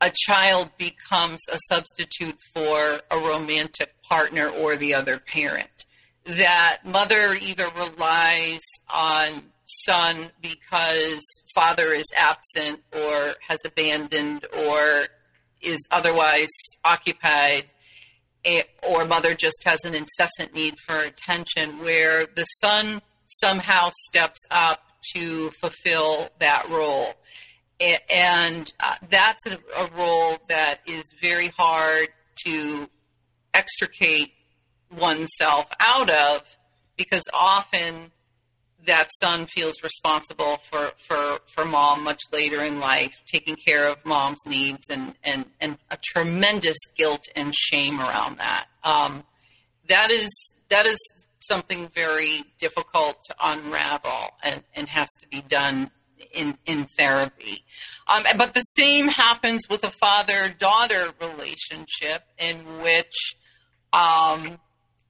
a 0.00 0.12
child 0.14 0.70
becomes 0.76 1.40
a 1.50 1.58
substitute 1.72 2.38
for 2.54 3.00
a 3.10 3.18
romantic 3.18 3.95
partner 4.08 4.48
or 4.48 4.76
the 4.76 4.94
other 4.94 5.18
parent. 5.18 5.84
That 6.24 6.78
mother 6.84 7.34
either 7.40 7.68
relies 7.76 8.62
on 8.92 9.42
son 9.64 10.30
because 10.40 11.20
father 11.54 11.88
is 11.88 12.06
absent 12.16 12.80
or 12.92 13.34
has 13.48 13.58
abandoned 13.64 14.46
or 14.66 15.06
is 15.60 15.84
otherwise 15.90 16.50
occupied 16.84 17.64
or 18.82 19.04
mother 19.04 19.34
just 19.34 19.62
has 19.64 19.78
an 19.84 19.94
incessant 19.94 20.54
need 20.54 20.76
for 20.86 20.98
attention 20.98 21.78
where 21.80 22.26
the 22.36 22.44
son 22.62 23.02
somehow 23.26 23.90
steps 24.08 24.38
up 24.50 24.80
to 25.14 25.50
fulfill 25.60 26.28
that 26.38 26.68
role 26.70 27.14
and 27.80 28.72
uh, 28.80 28.94
that's 29.10 29.46
a, 29.46 29.58
a, 29.76 29.90
role 29.98 30.38
that 30.48 30.80
is 30.86 31.04
very 31.20 31.48
hard 31.48 32.08
to 32.46 32.88
extricate 33.56 34.32
oneself 34.96 35.66
out 35.80 36.10
of 36.10 36.42
because 36.96 37.22
often 37.32 38.12
that 38.86 39.08
son 39.20 39.46
feels 39.46 39.74
responsible 39.82 40.58
for, 40.70 40.92
for, 41.08 41.40
for 41.54 41.64
mom 41.64 42.04
much 42.04 42.22
later 42.32 42.62
in 42.62 42.78
life, 42.78 43.14
taking 43.24 43.56
care 43.56 43.88
of 43.88 43.96
mom's 44.04 44.38
needs 44.46 44.88
and, 44.90 45.14
and, 45.24 45.46
and 45.60 45.78
a 45.90 45.98
tremendous 46.04 46.76
guilt 46.96 47.24
and 47.34 47.54
shame 47.54 47.98
around 47.98 48.38
that. 48.38 48.66
Um, 48.84 49.24
that 49.88 50.10
is 50.10 50.28
that 50.68 50.86
is 50.86 50.98
something 51.38 51.88
very 51.94 52.42
difficult 52.58 53.20
to 53.26 53.34
unravel 53.42 54.30
and, 54.42 54.62
and 54.74 54.88
has 54.88 55.08
to 55.20 55.28
be 55.28 55.40
done 55.42 55.90
in, 56.32 56.56
in 56.66 56.86
therapy. 56.98 57.64
Um, 58.08 58.24
but 58.36 58.54
the 58.54 58.60
same 58.60 59.08
happens 59.08 59.62
with 59.68 59.84
a 59.84 59.90
father 59.90 60.48
daughter 60.48 61.10
relationship 61.20 62.24
in 62.38 62.80
which, 62.82 63.36
um, 63.92 64.58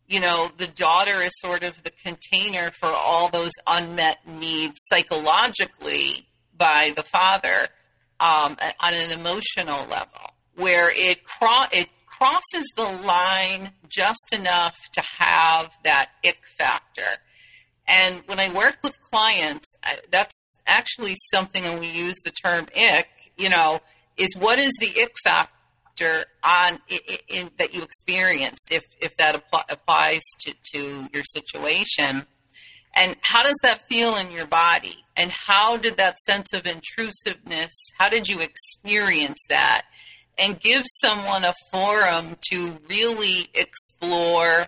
you 0.09 0.21
know, 0.21 0.51
the 0.57 0.69
daughter 0.69 1.21
is 1.23 1.33
sort 1.39 1.65
of 1.65 1.83
the 1.83 1.91
container 1.91 2.71
for 2.79 2.89
all 2.89 3.29
those 3.29 3.53
unmet 3.67 4.19
needs 4.27 4.75
psychologically 4.79 6.27
by 6.57 6.93
the 6.97 7.03
father 7.03 7.69
um, 8.21 8.57
on 8.81 8.95
an 8.95 9.11
emotional 9.11 9.87
level, 9.89 10.31
where 10.55 10.91
it, 10.91 11.25
cro- 11.25 11.67
it 11.73 11.89
crosses 12.07 12.71
the 12.77 12.85
line 12.85 13.73
just 13.89 14.33
enough 14.33 14.77
to 14.95 15.03
have 15.19 15.71
that 15.85 16.11
ick 16.25 16.39
factor. 16.57 17.21
And 17.89 18.23
when 18.27 18.41
I 18.41 18.53
work 18.53 18.79
with 18.83 18.99
clients, 19.01 19.75
that's 20.11 20.57
actually 20.67 21.15
something, 21.31 21.65
and 21.65 21.79
we 21.79 21.89
use 21.89 22.17
the 22.25 22.31
term 22.31 22.69
ick, 22.77 23.09
you 23.37 23.49
know, 23.49 23.81
is 24.17 24.35
what 24.37 24.59
is 24.59 24.73
the 24.81 24.89
ick 25.01 25.13
factor 25.25 25.56
on 26.43 26.79
in, 26.89 26.99
in, 27.29 27.51
that 27.59 27.75
you 27.75 27.83
experienced, 27.83 28.71
if, 28.71 28.85
if 29.01 29.17
that 29.17 29.43
applies 29.69 30.23
to, 30.41 30.55
to 30.73 31.09
your 31.13 31.25
situation? 31.25 32.27
And 32.95 33.17
how 33.23 33.43
does 33.43 33.57
that 33.63 33.87
feel 33.89 34.17
in 34.17 34.31
your 34.31 34.47
body? 34.47 35.05
And 35.17 35.31
how 35.31 35.77
did 35.77 35.99
that 35.99 36.19
sense 36.21 36.53
of 36.53 36.67
intrusiveness, 36.67 37.73
how 37.99 38.09
did 38.09 38.29
you 38.29 38.41
experience 38.41 39.39
that? 39.49 39.83
And 40.39 40.61
give 40.61 40.83
someone 41.01 41.45
a 41.45 41.55
forum 41.73 42.37
to 42.51 42.79
really 42.89 43.49
explore 43.55 44.67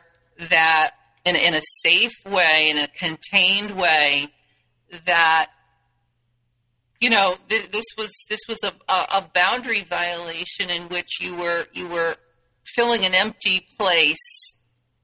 that 0.50 0.92
in, 1.24 1.36
in 1.36 1.54
a 1.54 1.62
safe 1.82 2.14
way, 2.26 2.70
in 2.70 2.78
a 2.78 2.88
contained 2.88 3.76
way, 3.76 4.28
that 5.06 5.48
you 7.00 7.10
know 7.10 7.36
th- 7.48 7.70
this 7.70 7.84
was 7.96 8.10
this 8.28 8.40
was 8.48 8.58
a, 8.62 8.72
a 8.88 9.24
boundary 9.34 9.82
violation 9.82 10.70
in 10.70 10.88
which 10.88 11.20
you 11.20 11.36
were 11.36 11.66
you 11.72 11.88
were 11.88 12.16
filling 12.74 13.04
an 13.04 13.14
empty 13.14 13.66
place 13.78 14.54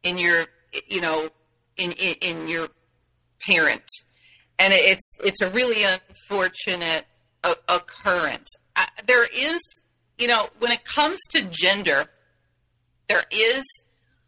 in 0.02 0.18
your 0.18 0.46
you 0.88 1.00
know 1.00 1.28
in 1.76 1.92
in, 1.92 2.14
in 2.20 2.48
your 2.48 2.68
parent, 3.46 3.84
and 4.58 4.72
it's 4.72 5.14
it's 5.24 5.40
a 5.40 5.50
really 5.50 5.84
unfortunate 5.84 7.04
occurrence. 7.68 8.48
I, 8.76 8.88
there 9.06 9.24
is 9.24 9.60
you 10.18 10.28
know 10.28 10.48
when 10.58 10.72
it 10.72 10.84
comes 10.84 11.20
to 11.30 11.42
gender, 11.42 12.06
there 13.08 13.24
is 13.30 13.64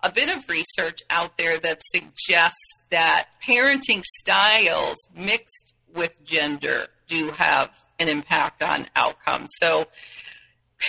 a 0.03 0.13
bit 0.13 0.35
of 0.35 0.49
research 0.49 1.01
out 1.11 1.37
there 1.39 1.59
that 1.59 1.81
suggests 1.95 2.57
that 2.91 3.27
parenting 3.47 4.05
styles 4.05 4.97
mixed 5.15 5.73
with 5.97 6.25
gender 6.25 6.87
do 7.07 7.31
have 7.31 7.71
an 7.99 8.09
impact 8.09 8.63
on 8.63 8.87
outcomes. 8.95 9.51
So, 9.61 9.87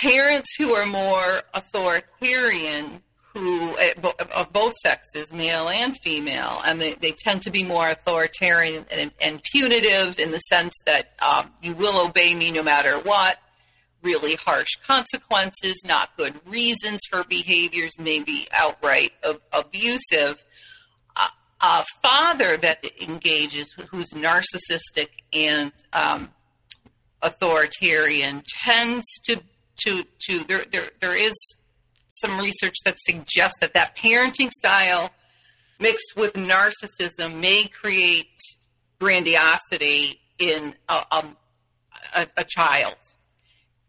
parents 0.02 0.54
who 0.58 0.74
are 0.74 0.86
more 0.86 1.42
authoritarian, 1.54 3.02
who 3.34 3.76
eh, 3.78 3.94
of 4.34 4.52
both 4.52 4.74
sexes, 4.82 5.32
male 5.32 5.68
and 5.68 5.96
female, 6.02 6.60
and 6.64 6.80
they, 6.80 6.94
they 6.94 7.12
tend 7.12 7.42
to 7.42 7.50
be 7.50 7.62
more 7.62 7.88
authoritarian 7.88 8.84
and, 8.90 9.10
and 9.20 9.42
punitive 9.42 10.18
in 10.18 10.30
the 10.30 10.38
sense 10.38 10.74
that 10.86 11.12
um, 11.20 11.50
you 11.62 11.74
will 11.74 12.04
obey 12.06 12.34
me 12.34 12.50
no 12.50 12.62
matter 12.62 12.98
what 12.98 13.38
really 14.02 14.36
harsh 14.36 14.76
consequences, 14.86 15.80
not 15.84 16.16
good 16.16 16.34
reasons 16.46 17.00
for 17.10 17.24
behaviors, 17.24 17.92
maybe 17.98 18.46
outright 18.52 19.12
abusive. 19.52 20.44
A 21.60 21.84
father 22.02 22.56
that 22.56 22.84
engages, 23.02 23.72
who's 23.90 24.10
narcissistic 24.10 25.08
and 25.32 25.72
um, 25.92 26.30
authoritarian, 27.22 28.42
tends 28.64 29.06
to 29.24 29.40
to 29.84 30.04
to 30.26 30.44
there, 30.44 30.64
there 30.70 30.90
there 31.00 31.16
is 31.16 31.34
some 32.08 32.38
research 32.38 32.74
that 32.84 32.98
suggests 32.98 33.58
that 33.60 33.74
that 33.74 33.96
parenting 33.96 34.50
style 34.50 35.10
mixed 35.78 36.16
with 36.16 36.32
narcissism 36.34 37.40
may 37.40 37.64
create 37.64 38.26
grandiosity 39.00 40.20
in 40.38 40.74
a, 40.88 41.24
a, 42.14 42.26
a 42.36 42.44
child 42.44 42.96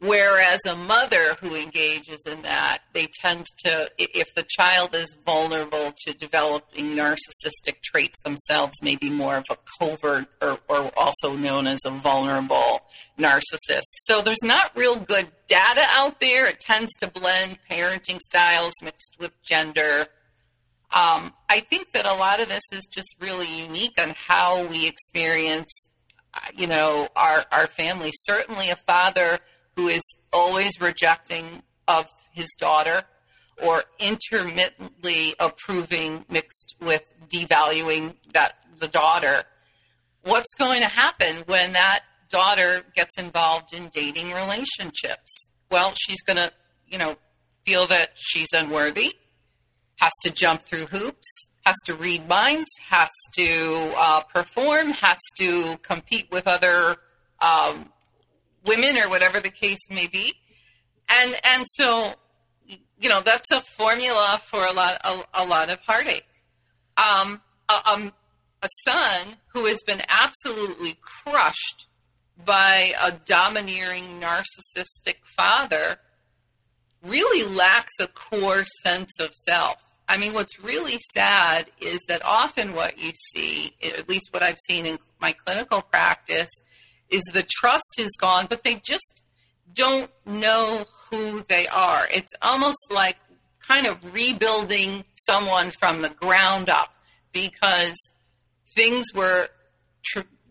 Whereas 0.02 0.60
a 0.66 0.78
mother 0.78 1.36
who 1.42 1.56
engages 1.56 2.24
in 2.26 2.44
that, 2.44 2.80
they 2.94 3.08
tend 3.22 3.46
to, 3.66 3.92
if 3.98 4.34
the 4.34 4.46
child 4.48 4.96
is 4.96 5.14
vulnerable 5.26 5.94
to 6.06 6.14
developing 6.14 6.96
narcissistic 6.96 7.82
traits 7.84 8.18
themselves, 8.24 8.76
maybe 8.82 9.10
more 9.10 9.36
of 9.36 9.46
a 9.50 9.58
covert 9.78 10.28
or, 10.42 10.58
or 10.70 10.92
also 10.96 11.36
known 11.36 11.68
as 11.68 11.80
a 11.86 11.92
vulnerable 11.92 12.80
narcissist. 13.20 13.82
So 13.98 14.22
there's 14.22 14.42
not 14.42 14.72
real 14.74 14.96
good 14.96 15.28
data 15.48 15.84
out 15.88 16.22
there. 16.22 16.48
It 16.48 16.62
tends 16.62 16.92
to 17.00 17.08
blend 17.08 17.60
parenting 17.70 18.20
styles 18.20 18.74
mixed 18.82 19.18
with 19.20 19.34
gender. 19.44 20.08
Um, 20.94 21.34
I 21.50 21.60
think 21.60 21.92
that 21.92 22.06
a 22.06 22.14
lot 22.14 22.40
of 22.40 22.48
this 22.48 22.64
is 22.72 22.88
just 22.90 23.14
really 23.20 23.64
unique 23.64 24.00
on 24.00 24.14
how 24.16 24.66
we 24.66 24.88
experience, 24.88 25.72
you 26.56 26.68
know, 26.68 27.10
our, 27.18 27.44
our 27.52 27.68
family. 27.68 28.12
Certainly 28.14 28.70
a 28.70 28.78
father 28.88 29.40
who 29.80 29.88
is 29.88 30.02
always 30.34 30.80
rejecting 30.82 31.64
of 31.88 32.06
his 32.34 32.50
daughter 32.60 33.04
or 33.64 33.84
intermittently 33.98 35.34
approving 35.40 36.26
mixed 36.30 36.76
with 36.82 37.04
devaluing 37.30 38.14
that 38.34 38.56
the 38.80 38.90
daughter 38.90 39.44
what's 40.24 40.54
going 40.58 40.82
to 40.82 40.88
happen 40.88 41.44
when 41.46 41.72
that 41.74 42.02
daughter 42.30 42.84
gets 42.94 43.18
involved 43.18 43.74
in 43.74 43.90
dating 43.94 44.34
relationships? 44.34 45.50
Well 45.72 45.94
she's 45.96 46.22
going 46.24 46.38
to 46.38 46.52
you 46.88 46.98
know 46.98 47.16
feel 47.66 47.88
that 47.88 48.12
she's 48.16 48.50
unworthy 48.54 49.16
has 49.96 50.12
to 50.24 50.30
jump 50.30 50.64
through 50.64 50.88
hoops 50.88 51.28
has 51.66 51.76
to 51.86 51.96
read 51.96 52.28
minds 52.28 52.70
has 52.90 53.10
to 53.38 53.94
uh, 53.96 54.22
perform 54.24 54.92
has 54.92 55.20
to 55.38 55.78
compete 55.78 56.28
with 56.32 56.48
other 56.48 56.98
um, 57.42 57.90
women 58.66 58.98
or 58.98 59.10
whatever 59.10 59.40
the 59.40 59.50
case 59.50 59.90
may 59.90 60.08
be. 60.08 60.34
And 61.10 61.36
and 61.44 61.66
so 61.68 62.14
you 63.00 63.10
know 63.10 63.22
that's 63.22 63.52
a 63.52 63.64
formula 63.78 64.42
for 64.46 64.66
a 64.66 64.72
lot 64.72 65.00
a, 65.04 65.24
a 65.34 65.46
lot 65.46 65.70
of 65.70 65.80
heartache. 65.82 66.26
Um, 66.98 67.42
a, 67.70 67.90
um, 67.90 68.14
a 68.62 68.68
son 68.88 69.38
who 69.54 69.66
has 69.66 69.80
been 69.88 70.02
absolutely 70.10 70.98
crushed 71.02 71.88
by 72.46 72.94
a 73.02 73.12
domineering 73.12 74.22
narcissistic 74.22 75.16
father 75.36 75.98
really 77.04 77.48
lacks 77.48 77.94
a 78.00 78.08
core 78.08 78.66
sense 78.84 79.12
of 79.20 79.34
self. 79.48 79.78
I 80.08 80.18
mean, 80.18 80.34
what's 80.34 80.60
really 80.60 80.98
sad 81.14 81.70
is 81.80 82.00
that 82.08 82.26
often 82.26 82.74
what 82.74 83.00
you 83.00 83.12
see, 83.32 83.76
at 83.84 84.10
least 84.10 84.30
what 84.32 84.42
I've 84.42 84.58
seen 84.68 84.86
in 84.86 85.00
my 85.22 85.34
clinical 85.34 85.82
practice, 85.82 86.50
is 87.10 87.24
the 87.34 87.44
trust 87.44 87.96
is 87.98 88.16
gone, 88.20 88.48
but 88.50 88.64
they 88.64 88.76
just 88.76 89.22
don't 89.74 90.12
know 90.26 90.86
who 91.10 91.44
they 91.48 91.68
are. 91.68 92.08
It's 92.14 92.34
almost 92.42 92.80
like 92.90 93.18
kind 93.68 93.88
of 93.88 93.98
rebuilding 94.14 95.04
someone 95.16 95.72
from 95.80 96.02
the 96.02 96.10
ground 96.10 96.70
up 96.70 96.94
because 97.32 97.96
things 98.76 99.14
were 99.14 99.50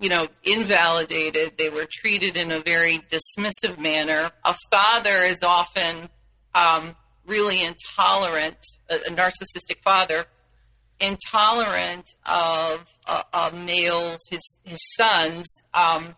you 0.01 0.09
know, 0.09 0.29
invalidated. 0.45 1.55
They 1.59 1.71
were 1.71 1.87
treated 1.91 2.37
in 2.37 2.53
a 2.53 2.61
very 2.61 3.01
dismissive 3.11 3.79
manner. 3.79 4.31
A 4.45 4.55
father 4.71 5.25
is 5.25 5.43
often 5.43 6.09
um, 6.55 6.95
really 7.27 7.63
intolerant, 7.65 8.59
a, 8.89 8.97
a, 8.97 9.11
narcissistic 9.11 9.83
father, 9.83 10.25
intolerant 11.01 12.09
of, 12.27 12.87
uh, 13.07 13.23
of 13.33 13.55
males, 13.55 14.21
his, 14.31 14.59
his 14.65 14.79
sons, 14.97 15.47
um, 15.75 16.15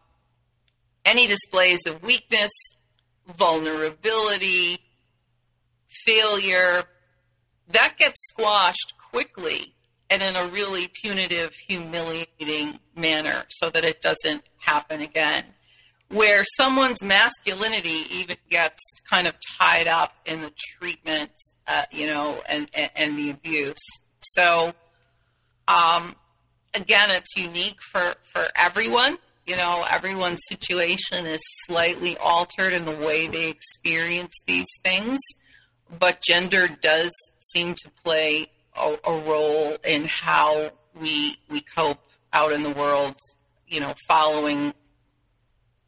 any 1.11 1.27
displays 1.27 1.81
of 1.87 2.01
weakness, 2.05 2.53
vulnerability, 3.37 4.79
failure, 6.07 6.85
that 7.69 7.97
gets 7.99 8.17
squashed 8.29 8.95
quickly 9.11 9.75
and 10.09 10.23
in 10.23 10.37
a 10.37 10.47
really 10.47 10.89
punitive, 10.89 11.53
humiliating 11.67 12.79
manner 12.95 13.45
so 13.49 13.71
that 13.71 13.85
it 13.85 14.01
doesn't 14.01 14.43
happen 14.59 15.01
again. 15.01 15.45
Where 16.09 16.45
someone's 16.57 17.03
masculinity 17.03 18.07
even 18.11 18.37
gets 18.49 18.81
kind 19.09 19.27
of 19.27 19.35
tied 19.59 19.89
up 19.89 20.13
in 20.27 20.43
the 20.43 20.53
treatment, 20.79 21.33
uh, 21.67 21.85
you 21.91 22.07
know, 22.07 22.41
and, 22.49 22.69
and, 22.75 22.91
and, 22.97 23.19
the 23.19 23.31
abuse. 23.31 23.79
So, 24.21 24.73
um, 25.69 26.17
again, 26.75 27.11
it's 27.11 27.37
unique 27.37 27.79
for, 27.93 28.15
for 28.33 28.49
everyone. 28.57 29.19
You 29.51 29.57
know, 29.57 29.85
everyone's 29.91 30.39
situation 30.49 31.27
is 31.27 31.41
slightly 31.67 32.17
altered 32.19 32.73
in 32.73 32.85
the 32.85 32.95
way 32.95 33.27
they 33.27 33.49
experience 33.49 34.33
these 34.47 34.69
things, 34.85 35.19
but 35.99 36.23
gender 36.23 36.69
does 36.69 37.11
seem 37.39 37.75
to 37.83 37.91
play 38.05 38.49
a, 38.77 38.97
a 39.03 39.21
role 39.23 39.77
in 39.85 40.05
how 40.05 40.71
we 41.01 41.37
we 41.49 41.63
cope 41.63 41.99
out 42.33 42.53
in 42.53 42.63
the 42.63 42.71
world, 42.71 43.17
you 43.67 43.81
know, 43.81 43.93
following 44.07 44.73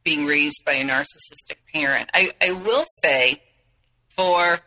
being 0.03 0.27
raised 0.27 0.64
by 0.66 0.72
a 0.72 0.85
narcissistic 0.85 1.59
parent. 1.72 2.11
I, 2.14 2.33
I 2.40 2.51
will 2.51 2.87
say 3.05 3.44
for 4.16 4.59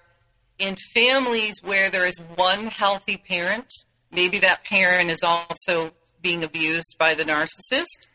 in 0.58 0.78
families 0.94 1.56
where 1.62 1.90
there 1.90 2.06
is 2.06 2.18
one 2.36 2.68
healthy 2.68 3.18
parent, 3.18 3.68
maybe 4.10 4.40
that 4.40 4.64
parent 4.64 5.12
is 5.12 5.20
also 5.22 5.92
being 6.22 6.46
abused 6.46 6.96
by 6.98 7.14
the 7.14 7.26
narcissist, 7.26 8.08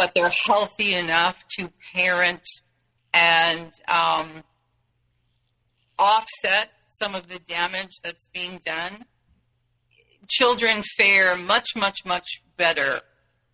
but 0.00 0.14
they're 0.14 0.32
healthy 0.46 0.94
enough 0.94 1.36
to 1.58 1.70
parent 1.94 2.40
and 3.12 3.70
um, 3.86 4.42
offset 5.98 6.70
some 6.88 7.14
of 7.14 7.28
the 7.28 7.38
damage 7.40 8.00
that's 8.02 8.26
being 8.32 8.58
done 8.64 9.04
children 10.26 10.82
fare 10.96 11.36
much, 11.36 11.66
much, 11.76 11.98
much 12.06 12.26
better 12.56 13.02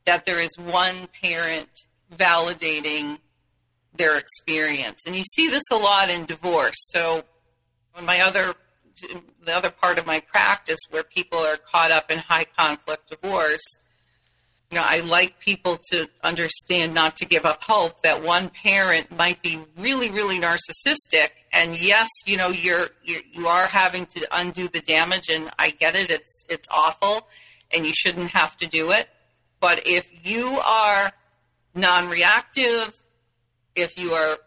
that 0.04 0.24
there 0.24 0.38
is 0.38 0.50
one 0.56 1.08
parent 1.20 1.68
validating 2.14 3.18
their 3.96 4.16
experience. 4.16 5.00
And 5.04 5.16
you 5.16 5.24
see 5.34 5.48
this 5.48 5.64
a 5.72 5.76
lot 5.76 6.10
in 6.10 6.26
divorce. 6.26 6.76
So, 6.92 7.24
my 8.00 8.20
other 8.20 8.54
the 9.44 9.52
other 9.52 9.70
part 9.70 9.98
of 9.98 10.06
my 10.06 10.20
practice 10.20 10.78
where 10.90 11.02
people 11.02 11.38
are 11.38 11.56
caught 11.56 11.90
up 11.90 12.12
in 12.12 12.18
high 12.18 12.46
conflict 12.56 13.10
divorce, 13.10 13.64
you 14.70 14.78
know, 14.78 14.84
I 14.84 15.00
like 15.00 15.38
people 15.38 15.78
to 15.90 16.08
understand 16.24 16.92
not 16.92 17.14
to 17.16 17.24
give 17.24 17.44
up 17.44 17.62
hope 17.62 18.02
that 18.02 18.22
one 18.22 18.50
parent 18.50 19.16
might 19.16 19.40
be 19.40 19.60
really, 19.78 20.10
really 20.10 20.40
narcissistic. 20.40 21.28
And 21.52 21.80
yes, 21.80 22.08
you 22.24 22.36
know, 22.36 22.48
you're, 22.48 22.88
you're 23.04 23.22
you 23.32 23.46
are 23.46 23.66
having 23.66 24.06
to 24.06 24.26
undo 24.32 24.66
the 24.68 24.80
damage, 24.80 25.28
and 25.28 25.50
I 25.58 25.70
get 25.70 25.94
it. 25.94 26.10
It's 26.10 26.44
it's 26.48 26.66
awful, 26.70 27.28
and 27.70 27.86
you 27.86 27.92
shouldn't 27.94 28.30
have 28.32 28.56
to 28.58 28.66
do 28.66 28.90
it. 28.90 29.08
But 29.60 29.86
if 29.86 30.04
you 30.24 30.58
are 30.58 31.12
non-reactive, 31.74 32.92
if 33.76 33.98
you 33.98 34.14
are 34.14 34.38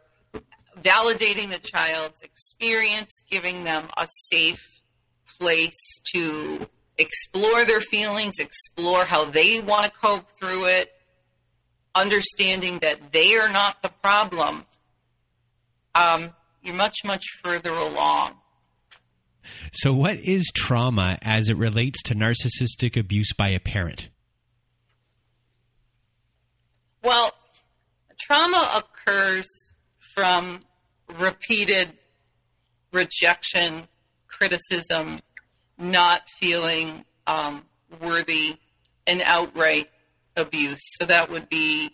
validating 0.81 1.49
the 1.49 1.59
child's 1.59 2.21
experience, 2.21 3.21
giving 3.29 3.63
them 3.63 3.87
a 3.97 4.07
safe 4.29 4.63
place 5.39 5.77
to 6.13 6.67
explore 6.99 7.65
their 7.65 7.81
feelings, 7.81 8.35
explore 8.37 9.05
how 9.05 9.25
they 9.25 9.61
want 9.61 9.85
to 9.85 9.99
cope 9.99 10.29
through 10.39 10.65
it, 10.65 10.91
understanding 11.95 12.79
that 12.79 13.11
they 13.11 13.37
are 13.37 13.49
not 13.49 13.81
the 13.81 13.89
problem, 13.89 14.65
um, 15.95 16.31
you're 16.61 16.75
much, 16.75 16.97
much 17.03 17.23
further 17.43 17.71
along. 17.71 18.33
So, 19.73 19.93
what 19.93 20.19
is 20.19 20.45
trauma 20.53 21.17
as 21.21 21.49
it 21.49 21.57
relates 21.57 22.03
to 22.03 22.15
narcissistic 22.15 22.97
abuse 22.97 23.33
by 23.33 23.49
a 23.49 23.59
parent? 23.59 24.09
Well, 27.03 27.31
trauma 28.19 28.69
occurs 28.75 29.47
from 30.13 30.61
repeated 31.17 31.93
rejection, 32.91 33.87
criticism, 34.27 35.21
not 35.79 36.29
feeling 36.39 37.05
um, 37.25 37.63
worthy, 38.01 38.57
and 39.07 39.21
outright 39.23 39.89
abuse. 40.35 40.79
So 40.99 41.05
that 41.05 41.29
would 41.29 41.49
be 41.49 41.91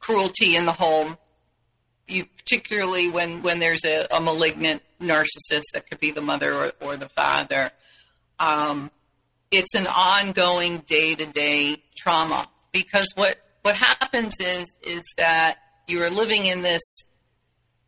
cruelty 0.00 0.56
in 0.56 0.66
the 0.66 0.72
home, 0.72 1.18
you, 2.06 2.26
particularly 2.36 3.08
when, 3.08 3.42
when 3.42 3.58
there's 3.58 3.84
a, 3.84 4.06
a, 4.10 4.20
malignant 4.20 4.82
narcissist 5.00 5.64
that 5.72 5.88
could 5.88 5.98
be 6.00 6.10
the 6.10 6.20
mother 6.20 6.54
or, 6.54 6.72
or 6.80 6.96
the 6.96 7.08
father. 7.08 7.70
Um, 8.38 8.90
it's 9.50 9.74
an 9.74 9.86
ongoing 9.86 10.82
day 10.86 11.14
to 11.14 11.26
day 11.26 11.82
trauma 11.96 12.46
because 12.72 13.06
what, 13.14 13.36
what 13.62 13.74
happens 13.74 14.32
is, 14.38 14.66
is 14.82 15.02
that 15.16 15.58
you 15.88 16.02
are 16.02 16.10
living 16.10 16.46
in 16.46 16.62
this 16.62 16.82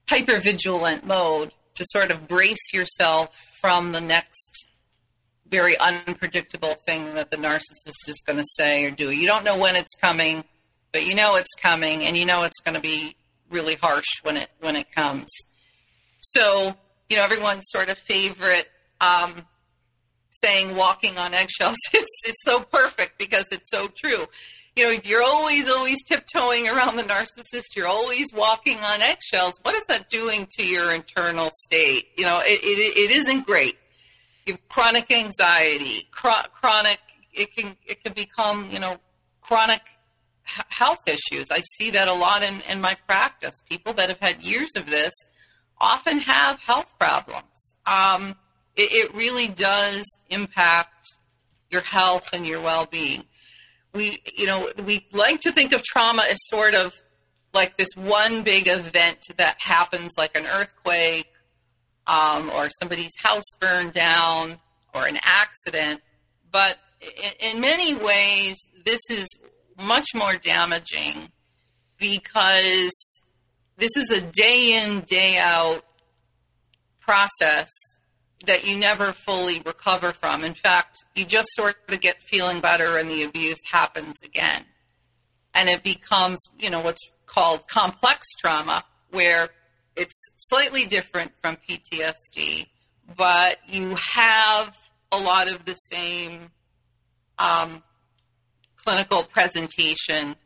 hyper 0.09 0.41
vigilant 0.41 1.07
mode 1.07 1.53
to 1.75 1.85
sort 1.91 2.11
of 2.11 2.27
brace 2.27 2.73
yourself 2.73 3.37
from 3.61 3.93
the 3.93 4.01
next 4.01 4.68
very 5.51 5.79
unpredictable 5.79 6.75
thing 6.87 7.15
that 7.15 7.31
the 7.31 7.37
narcissist 7.37 8.09
is 8.09 8.21
going 8.27 8.39
to 8.39 8.45
say 8.57 8.85
or 8.85 8.91
do. 8.91 9.11
You 9.11 9.27
don't 9.27 9.45
know 9.45 9.57
when 9.57 9.77
it's 9.77 9.95
coming, 10.01 10.45
but 10.93 11.07
you 11.07 11.15
know 11.15 11.37
it's 11.37 11.55
coming, 11.61 12.05
and 12.05 12.17
you 12.17 12.27
know 12.27 12.45
it's 12.45 12.61
going 12.61 12.75
to 12.75 12.81
be 12.81 13.17
really 13.51 13.75
harsh 13.77 14.07
when 14.23 14.37
it 14.37 14.51
when 14.61 14.77
it 14.77 14.91
comes. 14.93 15.29
So 16.21 16.75
you 17.09 17.17
know 17.17 17.25
everyone's 17.25 17.65
sort 17.69 17.89
of 17.89 17.99
favorite 17.99 18.69
um, 19.01 19.47
saying 20.31 20.77
"walking 20.77 21.19
on 21.19 21.35
eggshells." 21.35 21.77
It's 21.93 22.23
it's 22.25 22.43
so 22.45 22.61
perfect 22.61 23.19
because 23.19 23.45
it's 23.51 23.71
so 23.71 23.89
true. 23.89 24.27
You 24.77 24.85
know, 24.85 24.91
if 24.93 25.07
you're 25.09 25.25
always 25.25 25.69
always 25.69 25.97
tiptoeing 26.07 26.69
around 26.69 26.97
the 26.97 27.03
narcissist, 27.03 27.75
you're 27.75 27.89
always 27.89 28.33
walking 28.33 28.79
on 28.79 29.01
eggshells. 29.03 29.55
What 29.63 29.75
is 29.75 29.83
that 29.89 30.09
doing 30.09 30.47
to 30.57 30.65
your 30.65 30.93
internal 30.93 31.51
state? 31.53 32.07
You 32.17 32.25
know, 32.25 32.41
it, 32.45 32.61
it, 32.63 32.97
it 32.97 33.11
isn't 33.11 33.45
great 33.45 33.77
chronic 34.69 35.11
anxiety, 35.11 36.09
chronic 36.11 36.99
it 37.33 37.55
can 37.55 37.77
it 37.87 38.03
can 38.03 38.13
become 38.13 38.71
you 38.71 38.79
know 38.79 38.97
chronic 39.41 39.83
health 40.43 41.07
issues. 41.07 41.47
I 41.51 41.61
see 41.77 41.91
that 41.91 42.09
a 42.09 42.13
lot 42.13 42.43
in, 42.43 42.63
in 42.71 42.81
my 42.81 42.97
practice. 43.07 43.55
People 43.69 43.93
that 43.95 44.09
have 44.09 44.19
had 44.19 44.43
years 44.43 44.71
of 44.77 44.87
this 44.87 45.13
often 45.79 46.21
have 46.21 46.59
health 46.61 46.87
problems. 46.99 47.75
Um, 47.87 48.35
it, 48.75 48.93
it 48.93 49.15
really 49.15 49.49
does 49.49 50.05
impact 50.31 51.19
your 51.71 51.83
health 51.83 52.31
and 52.33 52.47
your 52.47 52.61
well 52.61 52.87
being. 52.87 53.25
We 53.95 54.23
you 54.35 54.47
know 54.47 54.71
we 54.85 55.07
like 55.13 55.41
to 55.41 55.53
think 55.53 55.73
of 55.73 55.83
trauma 55.83 56.25
as 56.29 56.39
sort 56.49 56.75
of 56.75 56.93
like 57.55 57.77
this 57.77 57.89
one 57.97 58.43
big 58.43 58.69
event 58.69 59.19
that 59.37 59.57
happens 59.59 60.13
like 60.17 60.37
an 60.37 60.47
earthquake 60.47 61.27
um, 62.09 62.51
or 62.51 62.69
somebody's 62.81 63.13
house 63.23 63.45
burned 63.61 63.93
down 63.93 64.59
or 64.95 65.07
an 65.07 65.19
accident. 65.23 66.01
But 66.51 66.79
in, 67.01 67.53
in 67.55 67.61
many 67.61 67.95
ways, 67.95 68.57
this 68.85 69.01
is 69.11 69.29
much 69.81 70.07
more 70.15 70.35
damaging 70.35 71.29
because 71.99 73.21
this 73.77 73.97
is 73.97 74.11
a 74.11 74.21
day 74.21 74.83
in, 74.83 75.03
day 75.03 75.39
out 75.39 75.85
process 77.01 77.69
that 78.47 78.67
you 78.67 78.77
never 78.77 79.13
fully 79.13 79.61
recover 79.65 80.13
from. 80.21 80.45
In 80.45 80.55
fact, 80.55 81.05
you 81.15 81.25
just 81.25 81.49
sort 81.53 81.77
of 81.89 82.01
get 82.01 82.23
feeling 82.23 82.61
better 82.61 82.99
and 82.99 83.11
the 83.11 83.25
abuse 83.25 83.59
happens 83.71 84.17
again. 84.25 84.65
And 85.55 85.69
it 85.69 85.83
becomes, 85.83 86.39
you 86.59 86.71
know, 86.71 86.81
what's 86.81 87.03
called 87.27 87.67
complex 87.69 88.27
trauma, 88.39 88.85
where 89.11 89.49
it's 89.99 90.23
slightly 90.37 90.87
different 90.87 91.33
from 91.43 91.57
PTSD, 91.69 92.67
but 93.17 93.59
you 93.67 93.97
have 94.15 94.77
a 95.11 95.19
lot 95.19 95.49
of 95.49 95.65
the 95.65 95.75
same 95.75 96.51
um, 97.39 97.83
clinical 98.77 99.25
presentation 99.25 100.37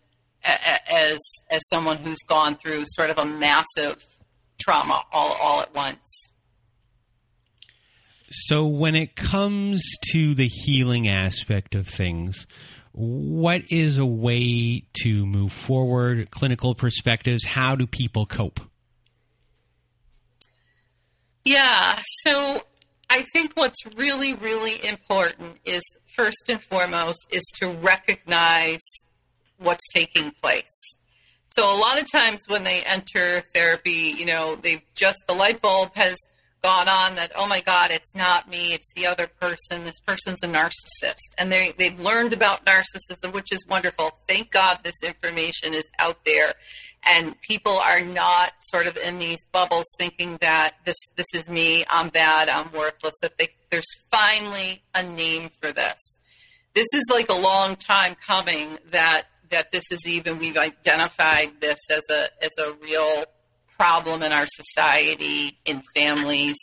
as 0.45 1.19
as 1.51 1.61
someone 1.69 1.99
who's 1.99 2.19
gone 2.29 2.57
through 2.57 2.85
sort 2.87 3.11
of 3.11 3.19
a 3.19 3.25
massive 3.25 3.97
trauma 4.61 5.03
all, 5.13 5.37
all 5.41 5.61
at 5.61 5.73
once. 5.75 6.31
So 8.31 8.67
when 8.67 8.95
it 8.95 9.15
comes 9.15 9.85
to 10.13 10.35
the 10.35 10.49
healing 10.49 11.09
aspect 11.09 11.75
of 11.75 11.87
things, 11.87 12.47
what 12.93 13.63
is 13.71 13.99
a 13.99 14.07
way 14.07 14.85
to 15.03 15.27
move 15.27 15.53
forward? 15.53 16.31
Clinical 16.31 16.75
perspectives. 16.75 17.45
How 17.45 17.77
do 17.77 17.87
people 17.87 18.27
cope? 18.27 18.61
Yeah. 21.45 21.99
So 22.25 22.63
I 23.11 23.23
think 23.33 23.53
what's 23.55 23.85
really, 23.97 24.35
really 24.35 24.85
important 24.87 25.59
is 25.65 25.83
first 26.17 26.49
and 26.49 26.63
foremost 26.63 27.27
is 27.31 27.43
to 27.61 27.69
recognize 27.69 28.81
what's 29.59 29.87
taking 29.93 30.33
place. 30.43 30.97
So 31.51 31.65
a 31.65 31.77
lot 31.77 32.01
of 32.01 32.11
times 32.11 32.41
when 32.49 32.65
they 32.65 32.83
enter 32.83 33.43
therapy, 33.55 34.15
you 34.17 34.25
know, 34.25 34.57
they've 34.57 34.83
just 34.95 35.19
the 35.27 35.35
light 35.35 35.61
bulb 35.61 35.95
has 35.95 36.17
gone 36.63 36.89
on 36.89 37.17
that 37.17 37.33
oh 37.35 37.47
my 37.47 37.61
god 37.61 37.91
it's 37.91 38.15
not 38.15 38.49
me 38.49 38.73
it's 38.73 38.93
the 38.95 39.05
other 39.05 39.27
person 39.41 39.83
this 39.83 39.99
person's 39.99 40.39
a 40.45 40.47
narcissist 40.47 41.35
and 41.37 41.51
they 41.51 41.73
they've 41.77 42.01
learned 42.01 42.33
about 42.33 42.65
narcissism 42.65 43.33
which 43.33 43.51
is 43.51 43.67
wonderful 43.69 44.13
thank 44.29 44.49
god 44.53 44.79
this 44.85 44.95
information 45.03 45.75
is 45.75 45.83
out 45.99 46.25
there 46.25 46.55
and 47.05 47.41
people 47.41 47.79
are 47.79 48.01
not 48.01 48.53
sort 48.61 48.87
of 48.87 48.97
in 48.97 49.19
these 49.19 49.45
bubbles 49.53 49.87
thinking 49.99 50.39
that 50.41 50.75
this 50.85 50.97
this 51.17 51.27
is 51.35 51.49
me 51.49 51.85
i'm 51.91 52.09
bad 52.09 52.49
i'm 52.49 52.71
worthless 52.73 53.15
that 53.23 53.37
they, 53.39 53.49
there's 53.71 53.97
finally 54.11 54.83
a 54.95 55.03
name 55.03 55.51
for 55.61 55.73
this 55.73 56.19
this 56.75 56.87
is 56.93 57.05
like 57.11 57.29
a 57.31 57.35
long 57.35 57.77
time 57.77 58.17
coming 58.27 58.79
that 58.91 59.25
that 59.51 59.71
this 59.71 59.85
is 59.91 60.07
even 60.07 60.39
we've 60.39 60.57
identified 60.57 61.51
this 61.61 61.79
as 61.91 62.03
a 62.11 62.29
as 62.43 62.51
a 62.59 62.73
real 62.83 63.25
problem 63.83 64.23
in 64.23 64.31
our 64.31 64.47
society, 64.47 65.59
in 65.65 65.83
families, 65.93 66.57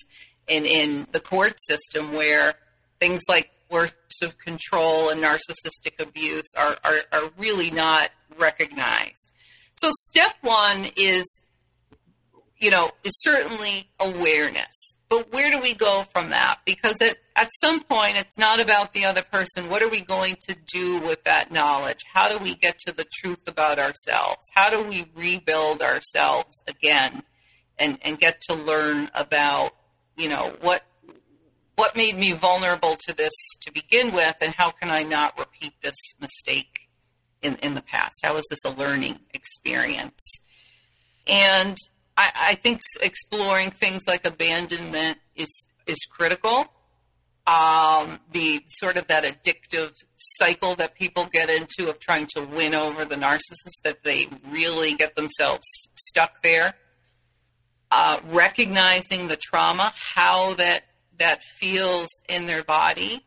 and 0.47 0.65
in 0.65 1.05
the 1.11 1.19
court 1.19 1.53
system 1.67 2.13
where 2.13 2.53
things 3.01 3.21
like 3.27 3.51
coercive 3.69 4.37
control 4.41 5.09
and 5.09 5.21
narcissistic 5.21 5.99
abuse 5.99 6.47
are, 6.57 6.77
are, 6.85 6.99
are 7.11 7.29
really 7.37 7.71
not 7.71 8.09
recognized. 8.37 9.33
So 9.81 9.91
step 9.91 10.35
one 10.41 10.87
is, 10.97 11.41
you 12.57 12.69
know, 12.69 12.91
is 13.03 13.13
certainly 13.21 13.89
awareness. 13.99 14.95
But 15.07 15.31
where 15.33 15.49
do 15.49 15.59
we 15.59 15.73
go 15.73 16.05
from 16.11 16.29
that? 16.31 16.59
Because 16.65 17.01
at, 17.01 17.17
at 17.35 17.49
some 17.63 17.81
point, 17.81 18.17
it's 18.17 18.37
not 18.37 18.59
about 18.59 18.93
the 18.93 19.05
other 19.05 19.23
person. 19.23 19.69
What 19.69 19.81
are 19.81 19.89
we 19.89 20.01
going 20.01 20.35
to 20.47 20.55
do 20.71 20.99
with 20.99 21.23
that 21.23 21.51
knowledge? 21.51 21.99
How 22.13 22.29
do 22.29 22.43
we 22.43 22.55
get 22.55 22.77
to 22.85 22.93
the 22.93 23.05
truth 23.05 23.47
about 23.47 23.79
ourselves? 23.79 24.45
How 24.53 24.69
do 24.69 24.83
we 24.83 25.09
rebuild 25.15 25.81
ourselves 25.81 26.61
again 26.67 27.23
and, 27.79 27.97
and 28.01 28.19
get 28.19 28.41
to 28.49 28.53
learn 28.53 29.09
about, 29.15 29.71
you 30.17 30.29
know, 30.29 30.53
what 30.61 30.83
what 31.75 31.95
made 31.95 32.17
me 32.17 32.33
vulnerable 32.33 32.97
to 33.07 33.15
this 33.15 33.31
to 33.61 33.71
begin 33.71 34.11
with 34.11 34.35
and 34.41 34.53
how 34.53 34.69
can 34.69 34.89
I 34.89 35.03
not 35.03 35.39
repeat 35.39 35.71
this 35.81 35.95
mistake 36.19 36.88
in, 37.41 37.55
in 37.57 37.75
the 37.75 37.81
past? 37.81 38.19
How 38.23 38.35
is 38.37 38.45
this 38.49 38.59
a 38.65 38.71
learning 38.71 39.19
experience? 39.33 40.23
And 41.27 41.77
I, 42.17 42.31
I 42.35 42.55
think 42.55 42.81
exploring 43.01 43.71
things 43.71 44.03
like 44.07 44.25
abandonment 44.25 45.17
is 45.35 45.49
is 45.87 45.97
critical. 46.11 46.65
Um, 47.47 48.19
the 48.31 48.61
sort 48.67 48.97
of 48.97 49.07
that 49.07 49.23
addictive 49.23 49.93
cycle 50.15 50.75
that 50.75 50.93
people 50.93 51.27
get 51.31 51.49
into 51.49 51.89
of 51.89 51.97
trying 51.97 52.27
to 52.35 52.43
win 52.43 52.75
over 52.75 53.05
the 53.05 53.15
narcissist, 53.15 53.81
that 53.83 54.03
they 54.03 54.27
really 54.51 54.93
get 54.93 55.15
themselves 55.15 55.65
stuck 55.95 56.43
there. 56.43 56.73
Uh, 57.89 58.19
recognizing 58.29 59.29
the 59.29 59.35
trauma, 59.35 59.91
how 59.95 60.53
that 60.55 60.83
that 61.17 61.43
feels 61.59 62.07
in 62.27 62.45
their 62.45 62.63
body, 62.63 63.25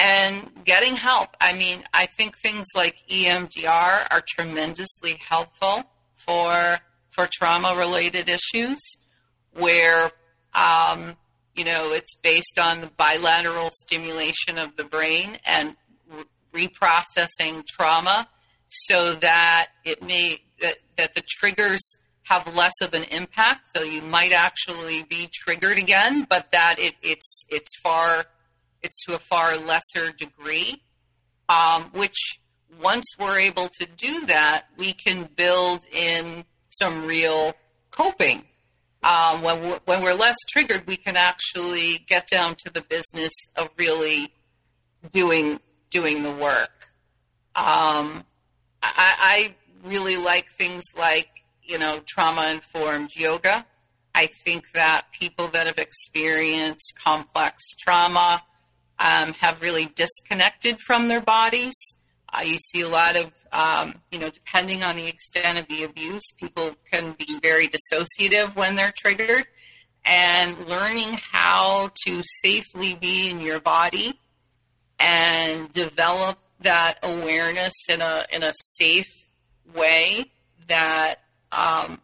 and 0.00 0.48
getting 0.64 0.96
help. 0.96 1.36
I 1.40 1.52
mean, 1.52 1.84
I 1.92 2.06
think 2.06 2.38
things 2.38 2.66
like 2.74 2.96
EMDR 3.10 4.06
are 4.10 4.22
tremendously 4.26 5.18
helpful 5.20 5.84
for 6.16 6.78
for 7.10 7.28
trauma 7.30 7.74
related 7.76 8.30
issues 8.30 8.78
where, 9.52 10.10
um, 10.54 11.16
you 11.54 11.64
know, 11.64 11.92
it's 11.92 12.14
based 12.22 12.58
on 12.58 12.80
the 12.80 12.86
bilateral 12.96 13.70
stimulation 13.74 14.56
of 14.56 14.74
the 14.76 14.84
brain 14.84 15.36
and 15.44 15.76
re- 16.08 16.68
reprocessing 16.68 17.66
trauma 17.66 18.28
so 18.68 19.14
that 19.16 19.68
it 19.84 20.02
may, 20.02 20.40
that, 20.62 20.78
that 20.96 21.14
the 21.14 21.22
triggers 21.28 21.98
have 22.22 22.54
less 22.54 22.72
of 22.80 22.94
an 22.94 23.02
impact. 23.10 23.76
So 23.76 23.82
you 23.82 24.02
might 24.02 24.32
actually 24.32 25.02
be 25.02 25.28
triggered 25.32 25.78
again, 25.78 26.26
but 26.30 26.52
that 26.52 26.78
it, 26.78 26.94
it's, 27.02 27.44
it's 27.48 27.76
far, 27.82 28.24
it's 28.82 29.04
to 29.04 29.14
a 29.14 29.18
far 29.18 29.56
lesser 29.56 30.12
degree, 30.12 30.82
um, 31.48 31.90
which 31.92 32.38
once 32.80 33.04
we're 33.18 33.38
able 33.38 33.68
to 33.68 33.86
do 33.96 34.26
that, 34.26 34.66
we 34.76 34.92
can 34.92 35.28
build 35.36 35.80
in 35.92 36.44
some 36.70 37.06
real 37.06 37.54
coping. 37.90 38.44
Um, 39.02 39.42
when, 39.42 39.62
we're, 39.62 39.80
when 39.86 40.02
we're 40.02 40.14
less 40.14 40.36
triggered, 40.48 40.86
we 40.86 40.96
can 40.96 41.16
actually 41.16 42.04
get 42.08 42.28
down 42.28 42.54
to 42.64 42.70
the 42.70 42.82
business 42.82 43.32
of 43.56 43.70
really 43.78 44.32
doing 45.10 45.58
doing 45.88 46.22
the 46.22 46.30
work. 46.30 46.90
Um, 47.56 48.24
I, 48.82 49.52
I 49.52 49.54
really 49.84 50.16
like 50.16 50.46
things 50.56 50.84
like 50.96 51.28
you 51.62 51.78
know 51.78 52.00
trauma 52.06 52.48
informed 52.50 53.10
yoga. 53.16 53.66
I 54.14 54.26
think 54.26 54.64
that 54.74 55.06
people 55.18 55.48
that 55.48 55.66
have 55.66 55.78
experienced 55.78 56.94
complex 57.02 57.62
trauma 57.78 58.42
um, 59.00 59.32
have 59.34 59.60
really 59.62 59.86
disconnected 59.96 60.78
from 60.80 61.08
their 61.08 61.20
bodies. 61.20 61.74
Uh, 62.32 62.42
you 62.42 62.58
see 62.58 62.82
a 62.82 62.88
lot 62.88 63.16
of 63.16 63.32
um, 63.52 63.96
you 64.12 64.18
know, 64.18 64.30
depending 64.30 64.82
on 64.82 64.96
the 64.96 65.08
extent 65.08 65.58
of 65.58 65.66
the 65.68 65.82
abuse, 65.82 66.22
people 66.38 66.74
can 66.90 67.16
be 67.18 67.38
very 67.40 67.68
dissociative 67.68 68.54
when 68.54 68.76
they're 68.76 68.92
triggered. 68.96 69.44
And 70.04 70.56
learning 70.66 71.18
how 71.30 71.90
to 72.06 72.22
safely 72.24 72.94
be 72.94 73.28
in 73.28 73.40
your 73.40 73.60
body 73.60 74.18
and 74.98 75.70
develop 75.72 76.38
that 76.60 76.98
awareness 77.02 77.72
in 77.88 78.00
a 78.00 78.24
in 78.32 78.42
a 78.42 78.52
safe 78.54 79.10
way 79.74 80.30
that 80.68 81.16
um, 81.52 82.00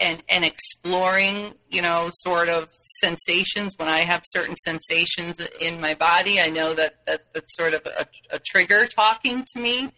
and 0.00 0.22
and 0.28 0.44
exploring 0.44 1.54
you 1.70 1.82
know 1.82 2.10
sort 2.14 2.48
of 2.48 2.68
sensations 3.00 3.74
when 3.76 3.88
I 3.88 4.00
have 4.00 4.22
certain 4.28 4.56
sensations 4.56 5.36
in 5.60 5.80
my 5.80 5.94
body 5.94 6.40
I 6.40 6.50
know 6.50 6.74
that, 6.74 7.06
that 7.06 7.32
that's 7.32 7.56
sort 7.56 7.74
of 7.74 7.86
a, 7.86 8.06
a 8.30 8.38
trigger 8.38 8.86
talking 8.86 9.44
to 9.54 9.60
me 9.60 9.92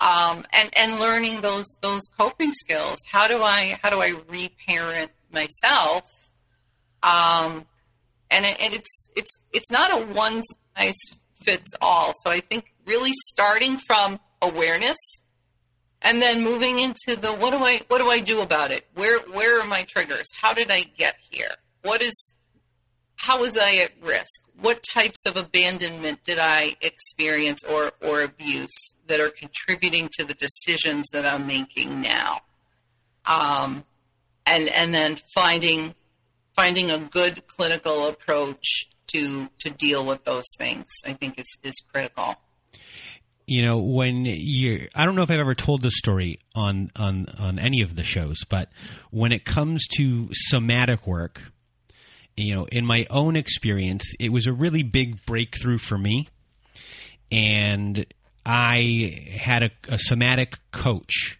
um, 0.00 0.44
and 0.52 0.70
and 0.76 0.98
learning 0.98 1.42
those 1.42 1.66
those 1.82 2.02
coping 2.18 2.52
skills. 2.52 2.98
How 3.10 3.28
do 3.28 3.42
I 3.42 3.78
how 3.82 3.90
do 3.90 4.00
I 4.00 4.14
reparent 4.28 5.10
myself? 5.32 6.04
Um, 7.02 7.66
and, 8.30 8.44
it, 8.46 8.60
and 8.60 8.74
it's 8.74 9.10
it's 9.14 9.30
it's 9.52 9.70
not 9.70 9.92
a 9.92 10.06
one 10.12 10.42
size 10.76 10.94
fits 11.44 11.70
all. 11.80 12.14
So 12.24 12.30
I 12.30 12.40
think 12.40 12.72
really 12.86 13.12
starting 13.28 13.78
from 13.86 14.18
awareness 14.42 14.96
and 16.02 16.20
then 16.20 16.42
moving 16.42 16.78
into 16.78 17.16
the 17.16 17.32
what 17.32 17.50
do 17.50 17.58
I 17.58 17.80
what 17.88 17.98
do 17.98 18.10
I 18.10 18.20
do 18.20 18.40
about 18.40 18.70
it? 18.70 18.86
Where 18.94 19.20
where 19.20 19.60
are 19.60 19.66
my 19.66 19.82
triggers? 19.82 20.28
How 20.40 20.54
did 20.54 20.70
I 20.70 20.82
get 20.82 21.16
here? 21.30 21.54
What 21.82 22.02
is 22.02 22.34
how 23.16 23.40
was 23.40 23.56
I 23.56 23.76
at 23.76 23.92
risk? 24.02 24.40
What 24.60 24.82
types 24.82 25.20
of 25.26 25.36
abandonment 25.36 26.24
did 26.24 26.38
I 26.38 26.76
experience 26.80 27.62
or, 27.64 27.92
or 28.00 28.22
abuse 28.22 28.94
that 29.08 29.20
are 29.20 29.30
contributing 29.30 30.08
to 30.18 30.24
the 30.24 30.34
decisions 30.34 31.06
that 31.12 31.26
I'm 31.26 31.46
making 31.46 32.00
now? 32.00 32.38
Um, 33.26 33.84
and 34.46 34.68
and 34.68 34.94
then 34.94 35.18
finding 35.34 35.94
finding 36.56 36.90
a 36.90 36.98
good 36.98 37.46
clinical 37.46 38.06
approach 38.06 38.88
to 39.08 39.48
to 39.58 39.70
deal 39.70 40.04
with 40.04 40.24
those 40.24 40.46
things, 40.56 40.88
I 41.04 41.12
think 41.12 41.38
is 41.38 41.48
is 41.62 41.74
critical 41.92 42.36
you 43.50 43.62
know 43.62 43.80
when 43.80 44.24
you 44.24 44.88
i 44.94 45.04
don't 45.04 45.14
know 45.14 45.22
if 45.22 45.30
i've 45.30 45.38
ever 45.38 45.54
told 45.54 45.82
this 45.82 45.96
story 45.96 46.38
on 46.54 46.90
on 46.96 47.26
on 47.38 47.58
any 47.58 47.82
of 47.82 47.96
the 47.96 48.02
shows 48.02 48.44
but 48.48 48.70
when 49.10 49.32
it 49.32 49.44
comes 49.44 49.86
to 49.88 50.28
somatic 50.32 51.06
work 51.06 51.42
you 52.40 52.54
know, 52.54 52.64
in 52.66 52.84
my 52.86 53.06
own 53.10 53.36
experience, 53.36 54.04
it 54.18 54.32
was 54.32 54.46
a 54.46 54.52
really 54.52 54.82
big 54.82 55.24
breakthrough 55.26 55.78
for 55.78 55.98
me. 55.98 56.28
And 57.30 58.06
I 58.44 59.28
had 59.38 59.62
a, 59.62 59.70
a 59.88 59.98
somatic 59.98 60.58
coach, 60.72 61.38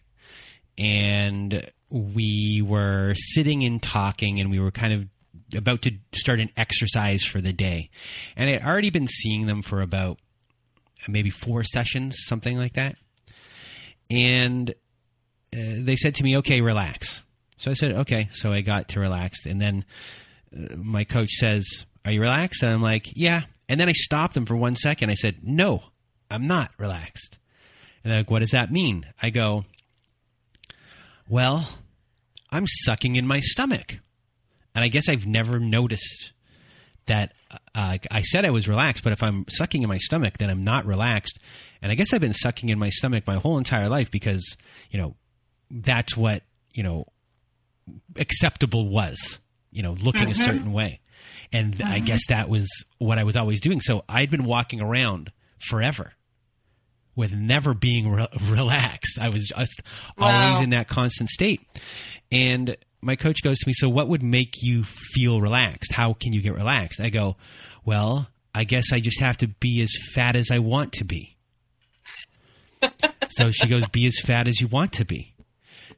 and 0.79 1.69
we 1.89 2.63
were 2.65 3.15
sitting 3.17 3.65
and 3.65 3.83
talking, 3.83 4.41
and 4.41 4.51
we 4.51 4.61
were 4.61 4.71
kind 4.71 4.93
of 4.93 5.57
about 5.57 5.83
to 5.83 5.93
start 6.13 6.39
an 6.39 6.51
exercise 6.57 7.25
for 7.25 7.41
the 7.41 7.53
day. 7.53 7.91
And 8.37 8.49
I 8.49 8.53
had 8.55 8.63
already 8.63 8.91
been 8.91 9.09
seeing 9.09 9.47
them 9.47 9.63
for 9.63 9.81
about 9.81 10.19
maybe 11.09 11.31
four 11.31 11.65
sessions, 11.65 12.17
something 12.27 12.57
like 12.57 12.75
that. 12.75 12.97
And 14.11 14.71
uh, 14.71 14.75
they 15.53 15.97
said 15.97 16.17
to 16.17 16.25
me, 16.25 16.39
okay, 16.39 16.61
relax. 16.61 17.23
So 17.57 17.71
I 17.71 17.75
said, 17.75 17.93
okay. 17.93 18.29
So 18.33 18.53
I 18.53 18.61
got 18.61 18.91
to 18.91 19.01
relax. 19.01 19.47
And 19.47 19.61
then 19.61 19.85
my 20.77 21.05
coach 21.05 21.31
says, 21.31 21.65
Are 22.05 22.11
you 22.11 22.21
relaxed? 22.21 22.63
And 22.63 22.73
I'm 22.73 22.83
like, 22.83 23.07
Yeah. 23.15 23.43
And 23.69 23.79
then 23.79 23.89
I 23.89 23.93
stopped 23.93 24.35
them 24.35 24.47
for 24.47 24.57
one 24.57 24.75
second. 24.75 25.11
I 25.11 25.15
said, 25.15 25.41
No, 25.43 25.83
I'm 26.31 26.47
not 26.47 26.71
relaxed. 26.79 27.39
And 28.03 28.11
they're 28.11 28.21
like, 28.21 28.31
what 28.31 28.41
does 28.41 28.53
that 28.53 28.73
mean? 28.73 29.07
I 29.21 29.31
go, 29.31 29.65
well, 31.29 31.69
I'm 32.51 32.67
sucking 32.67 33.17
in 33.17 33.27
my 33.27 33.41
stomach. 33.41 33.99
And 34.75 34.85
I 34.85 34.89
guess 34.89 35.09
I've 35.09 35.27
never 35.27 35.59
noticed 35.59 36.33
that 37.07 37.33
uh, 37.75 37.99
I 38.11 38.23
said 38.23 38.45
I 38.45 38.51
was 38.51 38.69
relaxed, 38.69 39.03
but 39.03 39.13
if 39.13 39.23
I'm 39.23 39.45
sucking 39.49 39.83
in 39.83 39.89
my 39.89 39.99
stomach, 39.99 40.39
then 40.39 40.51
I'm 40.51 40.65
not 40.65 40.87
relaxed. 40.87 41.39
And 41.83 41.91
I 41.91 41.95
guess 41.95 42.13
I've 42.13 42.21
been 42.21 42.35
sucking 42.35 42.69
in 42.69 42.79
my 42.79 42.91
stomach 42.91 43.27
my 43.27 43.37
whole 43.37 43.59
entire 43.59 43.89
life 43.89 44.11
because, 44.11 44.57
you 44.91 45.01
know, 45.01 45.17
that's 45.71 46.17
what, 46.17 46.43
you 46.73 46.83
know, 46.83 47.07
acceptable 48.17 48.89
was, 48.89 49.39
you 49.71 49.83
know, 49.83 49.93
looking 49.93 50.23
mm-hmm. 50.23 50.43
a 50.43 50.45
certain 50.45 50.73
way. 50.73 51.01
And 51.53 51.77
mm-hmm. 51.77 51.93
I 51.93 51.99
guess 51.99 52.27
that 52.29 52.49
was 52.49 52.69
what 52.99 53.19
I 53.19 53.25
was 53.25 53.37
always 53.37 53.61
doing. 53.61 53.81
So 53.81 54.05
I'd 54.09 54.31
been 54.31 54.45
walking 54.45 54.81
around 54.81 55.33
forever 55.59 56.13
with 57.17 57.33
never 57.33 57.75
being 57.75 58.11
re- 58.11 58.29
relaxed. 58.49 59.19
I 59.19 59.29
was 59.31 59.49
just 59.49 59.83
wow. 60.17 60.29
always 60.29 60.65
in 60.65 60.71
that 60.71 60.89
constant 60.89 61.29
state. 61.29 61.61
And 62.31 62.77
my 63.03 63.17
coach 63.17 63.43
goes 63.43 63.59
to 63.59 63.67
me, 63.67 63.73
So, 63.73 63.89
what 63.89 64.09
would 64.09 64.23
make 64.23 64.63
you 64.63 64.85
feel 64.85 65.41
relaxed? 65.41 65.93
How 65.93 66.13
can 66.13 66.33
you 66.33 66.43
get 66.43 66.55
relaxed? 66.55 67.01
I 67.01 67.11
go, 67.11 67.37
Well, 67.85 68.29
I 68.55 68.65
guess 68.65 68.93
I 68.93 69.01
just 69.01 69.21
have 69.21 69.37
to 69.39 69.49
be 69.49 69.81
as 69.83 69.93
fat 70.15 70.37
as 70.37 70.51
I 70.51 70.59
want 70.59 70.93
to 70.95 71.05
be. 71.05 71.37
so 73.31 73.51
she 73.51 73.67
goes, 73.67 73.87
Be 73.89 74.07
as 74.07 74.19
fat 74.21 74.47
as 74.49 74.61
you 74.61 74.67
want 74.67 74.93
to 74.95 75.05
be. 75.05 75.35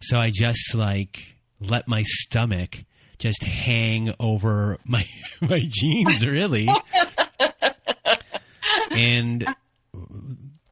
So 0.01 0.19
I 0.19 0.31
just 0.31 0.75
like 0.75 1.37
let 1.61 1.87
my 1.87 2.03
stomach 2.05 2.85
just 3.19 3.45
hang 3.45 4.15
over 4.19 4.79
my 4.85 5.07
my 5.41 5.63
jeans 5.69 6.27
really. 6.27 6.69
and 8.91 9.47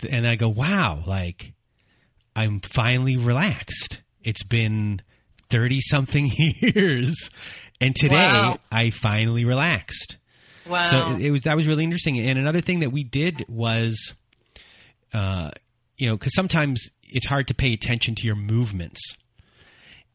and 0.09 0.27
I 0.27 0.35
go, 0.37 0.49
Wow, 0.49 1.03
like 1.07 1.53
I'm 2.35 2.61
finally 2.61 3.17
relaxed. 3.17 4.01
It's 4.23 4.43
been 4.43 5.03
30 5.51 5.81
something 5.81 6.31
years. 6.37 7.31
And 7.81 7.95
today 7.95 8.15
wow. 8.15 8.59
I 8.71 8.91
finally 8.91 9.45
relaxed. 9.45 10.17
Wow. 10.67 10.85
So 10.85 11.17
it, 11.17 11.23
it, 11.23 11.31
was, 11.31 11.43
that 11.43 11.57
was 11.57 11.67
really 11.67 11.85
interesting. 11.85 12.19
And 12.19 12.39
another 12.39 12.61
thing 12.61 12.81
that 12.81 12.93
we 12.93 13.05
did 13.05 13.45
was, 13.49 14.13
uh, 15.13 15.51
you 15.97 16.09
know, 16.09 16.17
because 16.17 16.35
sometimes 16.35 16.89
it's 17.03 17.27
hard 17.27 17.49
to 17.49 17.55
pay 17.55 17.73
attention 17.73 18.15
to 18.17 18.27
your 18.27 18.37
movements. 18.37 19.01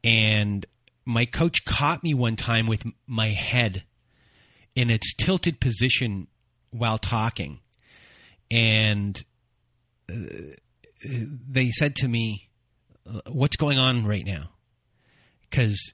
And 0.03 0.65
my 1.05 1.25
coach 1.25 1.65
caught 1.65 2.03
me 2.03 2.13
one 2.13 2.35
time 2.35 2.67
with 2.67 2.83
my 3.07 3.29
head 3.29 3.83
in 4.75 4.89
its 4.89 5.13
tilted 5.15 5.59
position 5.59 6.27
while 6.71 6.97
talking. 6.97 7.59
And 8.51 9.21
uh, 10.09 10.13
they 11.03 11.71
said 11.71 11.95
to 11.97 12.07
me, 12.07 12.49
What's 13.27 13.55
going 13.55 13.77
on 13.77 14.05
right 14.07 14.25
now? 14.25 14.49
Because 15.49 15.93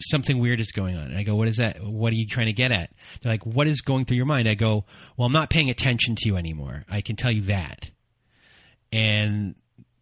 something 0.00 0.38
weird 0.38 0.60
is 0.60 0.72
going 0.72 0.96
on. 0.96 1.04
And 1.06 1.18
I 1.18 1.22
go, 1.22 1.34
what 1.36 1.48
is 1.48 1.56
that? 1.56 1.82
What 1.82 2.12
are 2.12 2.16
you 2.16 2.26
trying 2.26 2.46
to 2.46 2.52
get 2.52 2.72
at? 2.72 2.90
They're 3.22 3.32
like, 3.32 3.46
what 3.46 3.66
is 3.66 3.80
going 3.80 4.04
through 4.04 4.18
your 4.18 4.26
mind? 4.26 4.48
I 4.48 4.54
go, 4.54 4.84
well, 5.16 5.26
I'm 5.26 5.32
not 5.32 5.50
paying 5.50 5.70
attention 5.70 6.16
to 6.16 6.28
you 6.28 6.36
anymore. 6.36 6.84
I 6.88 7.00
can 7.00 7.16
tell 7.16 7.32
you 7.32 7.42
that. 7.42 7.88
And 8.92 9.54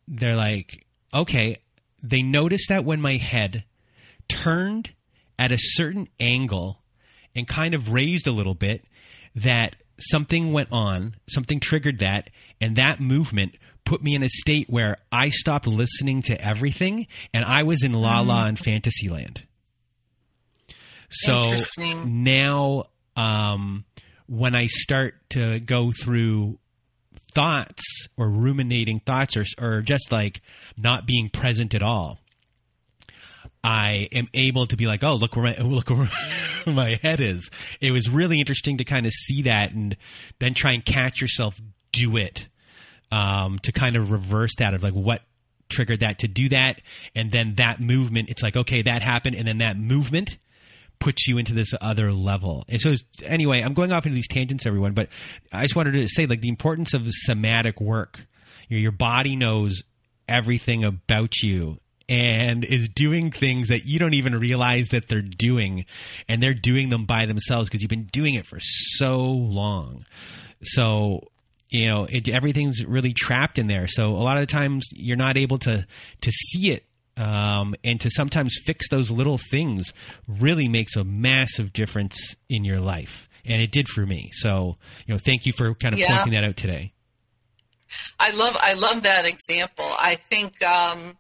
they're 0.09 0.37
like, 0.37 0.85
okay. 1.13 1.57
They 2.03 2.23
noticed 2.23 2.69
that 2.69 2.85
when 2.85 3.01
my 3.01 3.17
head 3.17 3.65
turned 4.29 4.91
at 5.39 5.53
a 5.53 5.59
certain 5.59 6.09
angle 6.21 6.83
and 7.35 7.49
kind 7.49 7.75
of 7.75 7.93
raised 7.93 8.27
a 8.27 8.33
little 8.33 8.55
bit, 8.55 8.85
that 9.37 9.77
something 9.99 10.53
went 10.53 10.71
on, 10.71 11.17
something 11.29 11.61
triggered 11.61 12.01
that, 12.01 12.31
and 12.61 12.77
that 12.77 13.01
movement 13.01 13.57
put 13.85 14.03
me 14.03 14.15
in 14.15 14.23
a 14.23 14.29
state 14.29 14.69
where 14.69 14.99
I 15.13 15.31
stopped 15.31 15.67
listening 15.67 16.23
to 16.23 16.41
everything 16.41 17.07
and 17.33 17.45
I 17.45 17.63
was 17.63 17.83
in 17.83 17.93
La 17.93 18.21
La 18.21 18.47
and 18.47 18.59
Fantasyland. 18.59 19.45
So 21.11 21.57
now, 21.79 22.87
um, 23.17 23.85
when 24.27 24.55
I 24.55 24.67
start 24.67 25.15
to 25.31 25.61
go 25.61 25.93
through 25.93 26.59
thoughts 27.35 27.83
or 28.17 28.29
ruminating 28.29 29.01
thoughts 29.01 29.37
or, 29.37 29.45
or 29.61 29.83
just 29.83 30.11
like 30.11 30.41
not 30.77 31.07
being 31.07 31.29
present 31.29 31.75
at 31.75 31.83
all, 31.83 32.19
I 33.63 34.09
am 34.13 34.29
able 34.35 34.67
to 34.67 34.77
be 34.77 34.87
like, 34.87 35.05
oh, 35.05 35.15
look 35.15 35.37
where 35.37 35.45
my 35.45 35.57
look 35.63 35.91
where 35.91 36.11
my 36.67 36.99
head 37.03 37.21
is. 37.21 37.49
It 37.81 37.93
was 37.93 38.09
really 38.09 38.41
interesting 38.41 38.79
to 38.79 38.85
kind 38.85 39.07
of 39.07 39.13
see 39.13 39.43
that 39.43 39.73
and 39.73 39.97
then 40.39 40.55
try 40.55 40.73
and 40.73 40.85
catch 40.85 41.21
yourself 41.21 41.61
do 41.93 42.17
it 42.17 42.49
um, 43.15 43.61
to 43.61 43.73
kind 43.73 43.95
of 43.97 44.11
reverse 44.11 44.57
that 44.59 44.75
of 44.75 44.83
like 44.83 44.93
what 44.93 45.23
triggered 45.69 46.01
that 46.01 46.19
to 46.21 46.29
do 46.29 46.49
that, 46.49 46.81
and 47.15 47.31
then 47.31 47.55
that 47.57 47.81
movement. 47.81 48.29
It's 48.29 48.43
like 48.43 48.57
okay, 48.57 48.83
that 48.83 49.03
happened, 49.03 49.37
and 49.37 49.47
then 49.47 49.59
that 49.59 49.79
movement 49.79 50.37
puts 50.99 51.27
you 51.27 51.39
into 51.39 51.55
this 51.55 51.73
other 51.81 52.13
level. 52.13 52.65
And 52.69 52.81
so, 52.81 52.95
anyway, 53.23 53.61
I'm 53.61 53.75
going 53.75 53.93
off 53.93 54.07
into 54.07 54.15
these 54.15 54.29
tangents, 54.29 54.65
everyone, 54.67 54.95
but 54.95 55.09
I 55.53 55.63
just 55.63 55.77
wanted 55.77 55.93
to 55.93 56.09
say 56.09 56.27
like 56.27 56.41
the 56.41 56.49
importance 56.49 56.95
of 56.95 57.07
somatic 57.09 57.81
work. 57.81 58.27
Your, 58.69 58.81
your 58.81 58.93
body 58.93 59.37
knows 59.37 59.83
everything 60.29 60.85
about 60.85 61.35
you 61.43 61.79
and 62.09 62.65
is 62.65 62.89
doing 62.89 63.31
things 63.31 63.69
that 63.69 63.85
you 63.85 63.99
don't 63.99 64.15
even 64.15 64.35
realize 64.39 64.89
that 64.89 65.09
they're 65.09 65.23
doing 65.23 65.85
and 66.29 66.43
they're 66.43 66.55
doing 66.55 66.89
them 66.89 67.05
by 67.05 67.27
themselves 67.27 67.69
because 67.69 67.83
you've 67.83 67.91
been 67.91 68.09
doing 68.13 68.35
it 68.35 68.47
for 68.47 68.59
so 68.61 69.23
long 69.23 70.05
so 70.63 71.21
you 71.75 71.87
know 71.87 72.07
it, 72.09 72.29
everything's 72.29 72.85
really 72.85 73.13
trapped 73.13 73.59
in 73.59 73.67
there. 73.67 73.89
So 73.89 74.13
a 74.13 74.23
lot 74.23 74.37
of 74.37 74.43
the 74.43 74.47
times 74.47 74.87
you're 74.93 75.17
not 75.17 75.37
able 75.37 75.59
to 75.61 75.85
to 76.21 76.31
see 76.31 76.71
it 76.71 76.85
um, 77.17 77.75
and 77.83 78.01
to 78.01 78.11
sometimes 78.11 78.57
fix 78.65 78.89
those 78.91 79.11
little 79.11 79.39
things 79.39 79.93
really 80.29 80.69
makes 80.69 80.95
a 80.95 81.03
massive 81.03 81.73
difference 81.73 82.37
in 82.49 82.65
your 82.65 82.81
life. 82.81 83.29
And 83.45 83.61
it 83.61 83.73
did 83.73 83.89
for 83.89 84.07
me. 84.07 84.31
So 84.35 84.77
you 85.07 85.15
know 85.15 85.19
thank 85.19 85.47
you 85.47 85.53
for 85.53 85.75
kind 85.75 85.95
of 85.95 85.99
yeah. 85.99 86.17
pointing 86.17 86.35
that 86.35 86.45
out 86.45 86.57
today. 86.57 86.93
I 88.21 88.31
love 88.31 88.57
i 88.61 88.75
love 88.75 89.03
that 89.03 89.25
example. 89.25 89.85
I 89.99 90.15
think 90.15 90.63
um, 90.63 91.17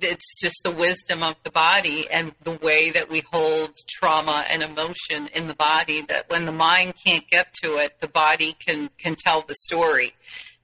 it's 0.00 0.34
just 0.40 0.62
the 0.62 0.70
wisdom 0.70 1.22
of 1.22 1.36
the 1.44 1.50
body 1.50 2.08
and 2.10 2.32
the 2.42 2.52
way 2.52 2.90
that 2.90 3.08
we 3.08 3.22
hold 3.32 3.70
trauma 3.88 4.44
and 4.50 4.62
emotion 4.62 5.28
in 5.34 5.48
the 5.48 5.54
body 5.54 6.02
that 6.02 6.28
when 6.28 6.46
the 6.46 6.52
mind 6.52 6.94
can't 7.04 7.28
get 7.28 7.52
to 7.62 7.76
it 7.76 8.00
the 8.00 8.08
body 8.08 8.54
can 8.54 8.90
can 8.98 9.14
tell 9.14 9.42
the 9.42 9.54
story. 9.54 10.12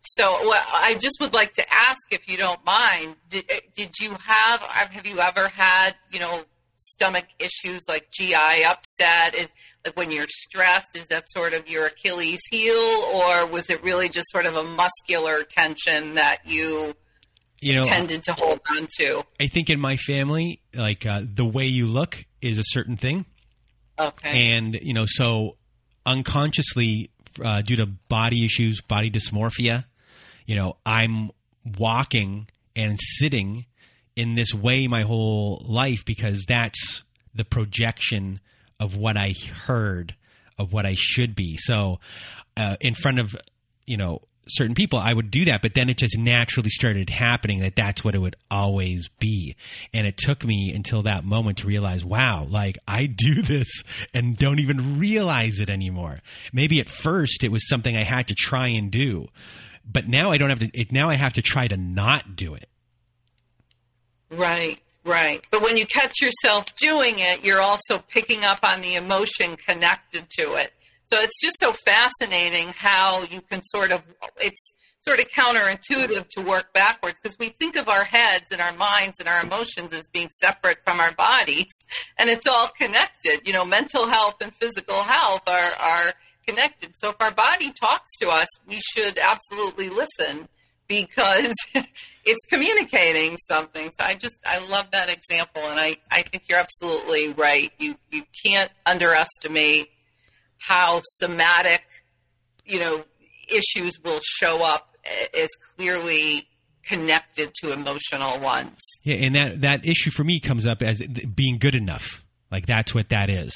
So 0.04 0.24
well, 0.42 0.64
i 0.74 0.94
just 0.94 1.20
would 1.20 1.32
like 1.32 1.54
to 1.54 1.72
ask 1.72 2.00
if 2.10 2.28
you 2.28 2.36
don't 2.36 2.64
mind 2.64 3.16
did, 3.28 3.44
eh, 3.48 3.60
did 3.74 3.90
you 4.00 4.16
have 4.24 4.60
have 4.60 5.06
you 5.06 5.20
ever 5.20 5.48
had 5.48 5.94
you 6.10 6.20
know 6.20 6.44
stomach 6.76 7.26
issues 7.38 7.82
like 7.88 8.10
gi 8.10 8.34
upset? 8.34 9.34
Is, 9.34 9.48
like 9.84 9.96
when 9.96 10.10
you're 10.10 10.26
stressed 10.28 10.96
is 10.96 11.06
that 11.06 11.24
sort 11.28 11.54
of 11.54 11.68
your 11.68 11.86
achilles 11.86 12.40
heel 12.50 13.04
or 13.14 13.46
was 13.46 13.68
it 13.70 13.82
really 13.82 14.08
just 14.08 14.30
sort 14.30 14.46
of 14.46 14.56
a 14.56 14.62
muscular 14.62 15.42
tension 15.42 16.14
that 16.14 16.38
you 16.46 16.94
you 17.62 17.74
know 17.74 17.84
tended 17.84 18.22
to 18.24 18.32
hold 18.32 18.60
on 18.70 18.88
to. 18.98 19.22
I 19.40 19.46
think 19.46 19.70
in 19.70 19.80
my 19.80 19.96
family, 19.96 20.60
like 20.74 21.06
uh, 21.06 21.22
the 21.24 21.44
way 21.44 21.66
you 21.66 21.86
look 21.86 22.24
is 22.40 22.58
a 22.58 22.64
certain 22.64 22.96
thing. 22.96 23.24
Okay. 23.98 24.52
And 24.52 24.78
you 24.82 24.94
know, 24.94 25.06
so 25.06 25.56
unconsciously, 26.04 27.10
uh, 27.42 27.62
due 27.62 27.76
to 27.76 27.86
body 27.86 28.44
issues, 28.44 28.80
body 28.80 29.10
dysmorphia, 29.10 29.84
you 30.46 30.56
know, 30.56 30.76
I'm 30.84 31.30
walking 31.78 32.48
and 32.74 32.98
sitting 33.00 33.66
in 34.16 34.34
this 34.34 34.52
way 34.52 34.88
my 34.88 35.02
whole 35.02 35.64
life 35.66 36.04
because 36.04 36.44
that's 36.46 37.04
the 37.34 37.44
projection 37.44 38.40
of 38.80 38.96
what 38.96 39.16
I 39.16 39.34
heard 39.66 40.14
of 40.58 40.72
what 40.72 40.84
I 40.84 40.94
should 40.96 41.34
be. 41.34 41.56
So, 41.56 42.00
uh, 42.56 42.76
in 42.80 42.94
front 42.94 43.20
of 43.20 43.36
you 43.86 43.96
know 43.96 44.22
certain 44.48 44.74
people, 44.74 44.98
I 44.98 45.12
would 45.12 45.30
do 45.30 45.44
that, 45.46 45.62
but 45.62 45.74
then 45.74 45.88
it 45.88 45.98
just 45.98 46.16
naturally 46.18 46.70
started 46.70 47.10
happening 47.10 47.60
that 47.60 47.76
that's 47.76 48.04
what 48.04 48.14
it 48.14 48.18
would 48.18 48.36
always 48.50 49.08
be. 49.18 49.56
And 49.92 50.06
it 50.06 50.16
took 50.16 50.44
me 50.44 50.72
until 50.74 51.02
that 51.02 51.24
moment 51.24 51.58
to 51.58 51.66
realize, 51.66 52.04
wow, 52.04 52.46
like 52.48 52.78
I 52.86 53.06
do 53.06 53.42
this 53.42 53.82
and 54.12 54.36
don't 54.36 54.60
even 54.60 54.98
realize 54.98 55.60
it 55.60 55.68
anymore. 55.68 56.20
Maybe 56.52 56.80
at 56.80 56.88
first 56.88 57.44
it 57.44 57.52
was 57.52 57.68
something 57.68 57.96
I 57.96 58.04
had 58.04 58.28
to 58.28 58.34
try 58.34 58.68
and 58.68 58.90
do, 58.90 59.28
but 59.90 60.08
now 60.08 60.30
I 60.30 60.38
don't 60.38 60.50
have 60.50 60.60
to, 60.60 60.70
it, 60.72 60.92
now 60.92 61.08
I 61.08 61.14
have 61.14 61.34
to 61.34 61.42
try 61.42 61.68
to 61.68 61.76
not 61.76 62.36
do 62.36 62.54
it. 62.54 62.68
Right. 64.30 64.78
Right. 65.04 65.44
But 65.50 65.62
when 65.62 65.76
you 65.76 65.84
catch 65.84 66.22
yourself 66.22 66.66
doing 66.76 67.18
it, 67.18 67.44
you're 67.44 67.60
also 67.60 67.98
picking 67.98 68.44
up 68.44 68.60
on 68.62 68.82
the 68.82 68.94
emotion 68.94 69.56
connected 69.56 70.28
to 70.38 70.54
it. 70.54 70.72
So 71.12 71.20
it's 71.20 71.38
just 71.42 71.56
so 71.60 71.72
fascinating 71.72 72.72
how 72.74 73.22
you 73.24 73.42
can 73.42 73.60
sort 73.62 73.92
of, 73.92 74.02
it's 74.40 74.72
sort 75.00 75.18
of 75.18 75.28
counterintuitive 75.28 76.26
to 76.28 76.40
work 76.40 76.72
backwards 76.72 77.18
because 77.22 77.38
we 77.38 77.50
think 77.50 77.76
of 77.76 77.88
our 77.90 78.04
heads 78.04 78.46
and 78.50 78.62
our 78.62 78.72
minds 78.72 79.16
and 79.18 79.28
our 79.28 79.42
emotions 79.42 79.92
as 79.92 80.08
being 80.08 80.30
separate 80.40 80.78
from 80.86 81.00
our 81.00 81.12
bodies 81.12 81.72
and 82.18 82.30
it's 82.30 82.46
all 82.46 82.68
connected. 82.68 83.40
You 83.44 83.52
know, 83.52 83.64
mental 83.64 84.06
health 84.06 84.36
and 84.40 84.52
physical 84.58 85.02
health 85.02 85.42
are, 85.46 85.72
are 85.78 86.12
connected. 86.48 86.94
So 86.96 87.10
if 87.10 87.16
our 87.20 87.32
body 87.32 87.72
talks 87.72 88.16
to 88.20 88.30
us, 88.30 88.48
we 88.66 88.80
should 88.80 89.18
absolutely 89.18 89.90
listen 89.90 90.48
because 90.88 91.54
it's 92.24 92.44
communicating 92.48 93.36
something. 93.48 93.90
So 93.98 94.06
I 94.06 94.14
just 94.14 94.36
I 94.46 94.66
love 94.66 94.86
that 94.92 95.10
example, 95.10 95.62
and 95.62 95.78
I 95.78 95.96
I 96.10 96.22
think 96.22 96.44
you're 96.48 96.58
absolutely 96.58 97.32
right. 97.32 97.70
You 97.78 97.96
you 98.10 98.24
can't 98.44 98.70
underestimate 98.84 99.88
how 100.66 101.00
somatic, 101.04 101.82
you 102.64 102.78
know, 102.78 103.04
issues 103.48 103.98
will 104.04 104.20
show 104.22 104.64
up 104.64 104.96
is 105.34 105.50
clearly 105.76 106.48
connected 106.84 107.52
to 107.62 107.72
emotional 107.72 108.38
ones. 108.40 108.78
Yeah, 109.02 109.16
and 109.16 109.34
that 109.34 109.60
that 109.62 109.86
issue 109.86 110.10
for 110.10 110.24
me 110.24 110.40
comes 110.40 110.66
up 110.66 110.82
as 110.82 111.02
being 111.34 111.58
good 111.58 111.74
enough. 111.74 112.24
Like 112.50 112.66
that's 112.66 112.94
what 112.94 113.08
that 113.10 113.30
is. 113.30 113.54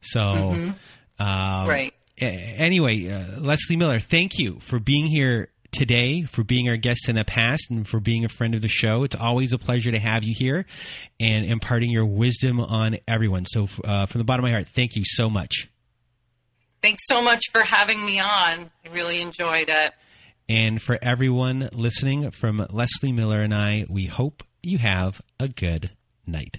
So, 0.00 0.20
mm-hmm. 0.20 0.70
uh, 1.18 1.66
right. 1.66 1.94
Anyway, 2.18 3.08
uh, 3.08 3.40
Leslie 3.40 3.76
Miller, 3.76 3.98
thank 3.98 4.38
you 4.38 4.60
for 4.60 4.78
being 4.78 5.06
here 5.06 5.48
today, 5.72 6.22
for 6.22 6.44
being 6.44 6.68
our 6.68 6.76
guest 6.76 7.08
in 7.08 7.16
the 7.16 7.24
past, 7.24 7.66
and 7.70 7.88
for 7.88 7.98
being 7.98 8.24
a 8.24 8.28
friend 8.28 8.54
of 8.54 8.62
the 8.62 8.68
show. 8.68 9.02
It's 9.02 9.16
always 9.16 9.52
a 9.52 9.58
pleasure 9.58 9.90
to 9.90 9.98
have 9.98 10.22
you 10.22 10.34
here 10.36 10.66
and 11.18 11.44
imparting 11.44 11.90
your 11.90 12.06
wisdom 12.06 12.60
on 12.60 12.98
everyone. 13.08 13.46
So, 13.46 13.68
uh, 13.84 14.06
from 14.06 14.18
the 14.18 14.24
bottom 14.24 14.44
of 14.44 14.50
my 14.50 14.52
heart, 14.52 14.68
thank 14.68 14.94
you 14.94 15.02
so 15.06 15.28
much. 15.28 15.68
Thanks 16.84 17.06
so 17.06 17.22
much 17.22 17.50
for 17.50 17.62
having 17.62 18.04
me 18.04 18.20
on. 18.20 18.26
I 18.28 18.70
really 18.92 19.22
enjoyed 19.22 19.70
it. 19.70 19.94
And 20.50 20.82
for 20.82 20.98
everyone 21.00 21.70
listening, 21.72 22.30
from 22.30 22.66
Leslie 22.68 23.10
Miller 23.10 23.40
and 23.40 23.54
I, 23.54 23.86
we 23.88 24.04
hope 24.04 24.42
you 24.62 24.76
have 24.76 25.22
a 25.40 25.48
good 25.48 25.92
night. 26.26 26.58